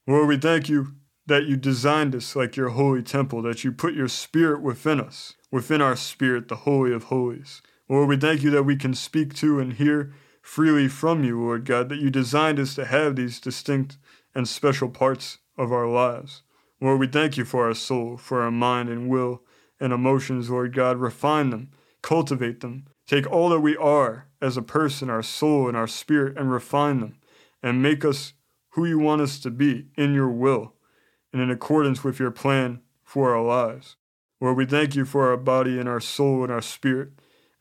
Lord, 0.06 0.28
we 0.28 0.38
thank 0.38 0.70
you 0.70 0.94
that 1.26 1.44
you 1.44 1.58
designed 1.58 2.14
us 2.14 2.34
like 2.34 2.56
your 2.56 2.70
holy 2.70 3.02
temple, 3.02 3.42
that 3.42 3.64
you 3.64 3.70
put 3.72 3.92
your 3.92 4.08
spirit 4.08 4.62
within 4.62 4.98
us, 4.98 5.34
within 5.50 5.82
our 5.82 5.96
spirit, 5.96 6.48
the 6.48 6.56
Holy 6.56 6.94
of 6.94 7.04
Holies. 7.04 7.60
Lord, 7.86 8.08
we 8.08 8.16
thank 8.16 8.42
you 8.42 8.48
that 8.52 8.62
we 8.62 8.76
can 8.76 8.94
speak 8.94 9.34
to 9.34 9.60
and 9.60 9.74
hear 9.74 10.14
freely 10.40 10.88
from 10.88 11.22
you, 11.22 11.38
Lord 11.38 11.66
God, 11.66 11.90
that 11.90 12.00
you 12.00 12.08
designed 12.08 12.58
us 12.58 12.74
to 12.76 12.86
have 12.86 13.16
these 13.16 13.38
distinct 13.40 13.98
and 14.34 14.48
special 14.48 14.88
parts 14.88 15.38
of 15.56 15.72
our 15.72 15.88
lives. 15.88 16.42
Lord, 16.80 17.00
we 17.00 17.06
thank 17.06 17.36
you 17.36 17.44
for 17.44 17.66
our 17.66 17.74
soul, 17.74 18.16
for 18.16 18.42
our 18.42 18.50
mind 18.50 18.88
and 18.88 19.08
will 19.08 19.42
and 19.80 19.92
emotions, 19.92 20.50
Lord 20.50 20.74
God. 20.74 20.98
Refine 20.98 21.50
them, 21.50 21.70
cultivate 22.02 22.60
them. 22.60 22.86
Take 23.06 23.30
all 23.30 23.48
that 23.50 23.60
we 23.60 23.76
are 23.76 24.28
as 24.40 24.56
a 24.56 24.62
person, 24.62 25.10
our 25.10 25.22
soul 25.22 25.68
and 25.68 25.76
our 25.76 25.86
spirit, 25.86 26.36
and 26.36 26.50
refine 26.50 27.00
them, 27.00 27.16
and 27.62 27.82
make 27.82 28.04
us 28.04 28.34
who 28.70 28.84
you 28.84 28.98
want 28.98 29.22
us 29.22 29.38
to 29.40 29.50
be 29.50 29.86
in 29.96 30.14
your 30.14 30.28
will 30.28 30.74
and 31.32 31.40
in 31.40 31.50
accordance 31.50 32.02
with 32.02 32.18
your 32.18 32.30
plan 32.30 32.80
for 33.02 33.34
our 33.34 33.42
lives. 33.42 33.96
Lord, 34.40 34.56
we 34.56 34.66
thank 34.66 34.94
you 34.94 35.04
for 35.04 35.28
our 35.30 35.36
body 35.36 35.78
and 35.78 35.88
our 35.88 36.00
soul 36.00 36.42
and 36.42 36.52
our 36.52 36.62
spirit, 36.62 37.10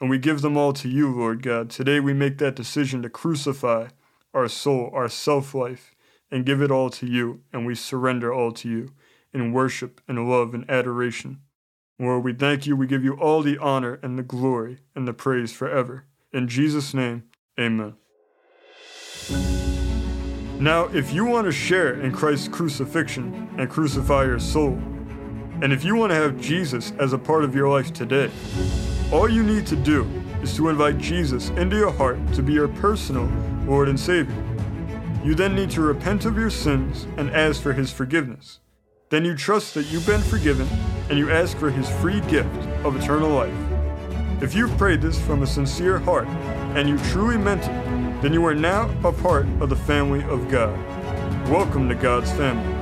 and 0.02 0.10
we 0.10 0.18
give 0.18 0.42
them 0.42 0.58
all 0.58 0.74
to 0.74 0.89
you, 0.89 1.13
Lord 1.13 1.42
God. 1.42 1.70
Today 1.70 2.00
we 2.00 2.13
make 2.13 2.38
that 2.39 2.56
decision 2.56 3.02
to 3.04 3.10
crucify 3.10 3.88
our 4.34 4.48
soul, 4.48 4.89
our 4.94 5.08
self 5.08 5.54
life, 5.54 5.92
and 6.34 6.48
give 6.48 6.63
it 6.63 6.72
all 6.72 6.89
to 6.89 7.06
you, 7.06 7.41
and 7.54 7.63
we 7.63 7.76
surrender 7.76 8.34
all 8.34 8.52
to 8.52 8.67
you 8.67 8.89
in 9.34 9.54
worship 9.54 10.02
and 10.08 10.28
love 10.28 10.56
and 10.56 10.69
adoration. 10.69 11.39
Lord, 12.00 12.24
we 12.24 12.34
thank 12.34 12.65
you. 12.65 12.76
We 12.76 12.88
give 12.88 13.04
you 13.04 13.13
all 13.13 13.43
the 13.43 13.60
honor 13.60 14.00
and 14.02 14.17
the 14.17 14.24
glory 14.24 14.80
and 14.96 15.08
the 15.08 15.13
praise 15.13 15.54
forever. 15.54 16.06
In 16.34 16.48
Jesus' 16.48 16.91
name, 16.91 17.26
amen. 17.60 17.93
Now, 20.60 20.86
if 20.91 21.13
you 21.13 21.24
want 21.26 21.46
to 21.46 21.52
share 21.52 22.02
in 22.02 22.12
Christ's 22.12 22.48
crucifixion 22.48 23.50
and 23.60 23.69
crucify 23.69 24.26
your 24.26 24.39
soul, 24.39 24.82
and 25.62 25.72
if 25.72 25.84
you 25.84 25.96
want 25.96 26.10
to 26.12 26.15
have 26.15 26.41
Jesus 26.41 26.93
as 27.00 27.13
a 27.13 27.17
part 27.17 27.43
of 27.43 27.54
your 27.54 27.69
life 27.69 27.93
today, 27.93 28.32
all 29.12 29.30
you 29.30 29.43
need 29.43 29.67
to 29.67 29.76
do 29.76 30.10
is 30.41 30.56
to 30.56 30.69
invite 30.69 30.98
Jesus 30.98 31.50
into 31.52 31.78
your 31.78 31.91
heart 31.91 32.17
to 32.34 32.41
be 32.41 32.54
your 32.54 32.69
personal 32.69 33.30
Lord 33.67 33.88
and 33.88 34.00
Savior. 34.00 34.53
You 35.23 35.36
then 35.36 35.55
need 35.55 35.69
to 35.71 35.81
repent 35.81 36.25
of 36.25 36.36
your 36.36 36.49
sins 36.49 37.07
and 37.15 37.31
ask 37.31 37.62
for 37.62 37.71
His 37.71 37.93
forgiveness. 37.93 38.59
Then 39.09 39.23
you 39.23 39.38
trust 39.38 39.73
that 39.75 39.89
you've 39.89 40.05
been 40.05 40.21
forgiven 40.21 40.67
and 41.09 41.17
you 41.17 41.31
ask 41.31 41.57
for 41.57 41.71
His 41.71 41.89
free 42.01 42.19
gift 42.27 42.53
of 42.83 43.01
eternal 43.01 43.29
life. 43.29 43.55
If 44.43 44.53
you've 44.53 44.77
prayed 44.77 45.01
this 45.01 45.17
from 45.17 45.41
a 45.41 45.47
sincere 45.47 45.97
heart 45.97 46.27
and 46.75 46.89
you 46.89 46.97
truly 47.12 47.38
meant 47.38 47.62
it, 47.62 48.21
then 48.21 48.33
you 48.33 48.45
are 48.45 48.53
now 48.53 48.93
a 49.05 49.13
part 49.13 49.45
of 49.62 49.69
the 49.69 49.77
family 49.77 50.25
of 50.25 50.49
God. 50.49 50.77
Welcome 51.47 51.88
to 51.88 51.95
God's 51.95 52.29
family. 52.33 52.73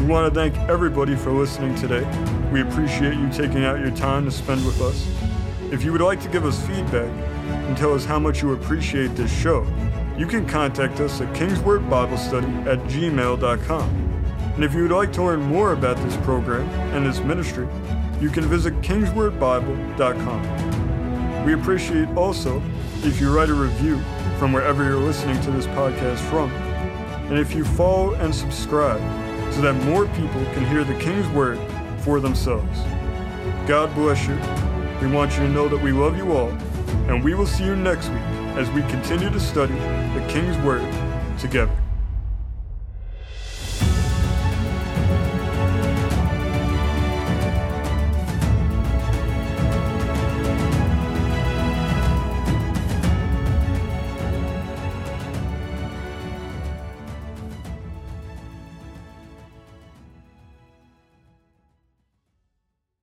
We 0.00 0.06
want 0.06 0.32
to 0.32 0.40
thank 0.40 0.56
everybody 0.70 1.14
for 1.14 1.30
listening 1.30 1.74
today. 1.74 2.06
We 2.50 2.62
appreciate 2.62 3.18
you 3.18 3.28
taking 3.30 3.66
out 3.66 3.80
your 3.80 3.90
time 3.90 4.24
to 4.24 4.30
spend 4.30 4.64
with 4.64 4.80
us. 4.80 5.06
If 5.70 5.84
you 5.84 5.92
would 5.92 6.00
like 6.00 6.22
to 6.22 6.28
give 6.30 6.46
us 6.46 6.66
feedback 6.66 7.10
and 7.68 7.76
tell 7.76 7.92
us 7.92 8.06
how 8.06 8.18
much 8.18 8.40
you 8.40 8.54
appreciate 8.54 9.14
this 9.14 9.30
show, 9.30 9.66
you 10.18 10.26
can 10.26 10.44
contact 10.46 10.98
us 10.98 11.20
at 11.20 11.32
kingswordbiblestudy 11.32 12.66
at 12.66 12.80
gmail.com. 12.88 13.88
And 14.54 14.64
if 14.64 14.74
you 14.74 14.82
would 14.82 14.90
like 14.90 15.12
to 15.12 15.22
learn 15.22 15.40
more 15.40 15.72
about 15.72 15.96
this 15.98 16.16
program 16.18 16.68
and 16.92 17.06
this 17.06 17.20
ministry, 17.20 17.68
you 18.20 18.28
can 18.28 18.42
visit 18.44 18.74
kingswordbible.com. 18.80 21.44
We 21.44 21.54
appreciate 21.54 22.08
also 22.16 22.60
if 23.04 23.20
you 23.20 23.32
write 23.32 23.48
a 23.48 23.54
review 23.54 24.00
from 24.40 24.52
wherever 24.52 24.82
you're 24.82 24.98
listening 24.98 25.40
to 25.42 25.52
this 25.52 25.68
podcast 25.68 26.18
from. 26.28 26.50
And 27.30 27.38
if 27.38 27.54
you 27.54 27.64
follow 27.64 28.14
and 28.14 28.34
subscribe 28.34 29.00
so 29.52 29.60
that 29.60 29.74
more 29.84 30.06
people 30.06 30.44
can 30.52 30.66
hear 30.66 30.82
the 30.82 30.98
King's 30.98 31.28
Word 31.28 31.60
for 32.00 32.18
themselves. 32.18 32.80
God 33.68 33.94
bless 33.94 34.26
you. 34.26 34.34
We 35.00 35.06
want 35.14 35.30
you 35.32 35.40
to 35.40 35.48
know 35.48 35.68
that 35.68 35.80
we 35.80 35.92
love 35.92 36.16
you 36.16 36.32
all, 36.32 36.48
and 37.08 37.22
we 37.22 37.34
will 37.34 37.46
see 37.46 37.64
you 37.64 37.76
next 37.76 38.08
week 38.08 38.18
as 38.56 38.68
we 38.70 38.80
continue 38.82 39.30
to 39.30 39.38
study 39.38 39.78
the 40.18 40.32
King's 40.32 40.56
Word 40.58 40.82
together. 41.38 41.87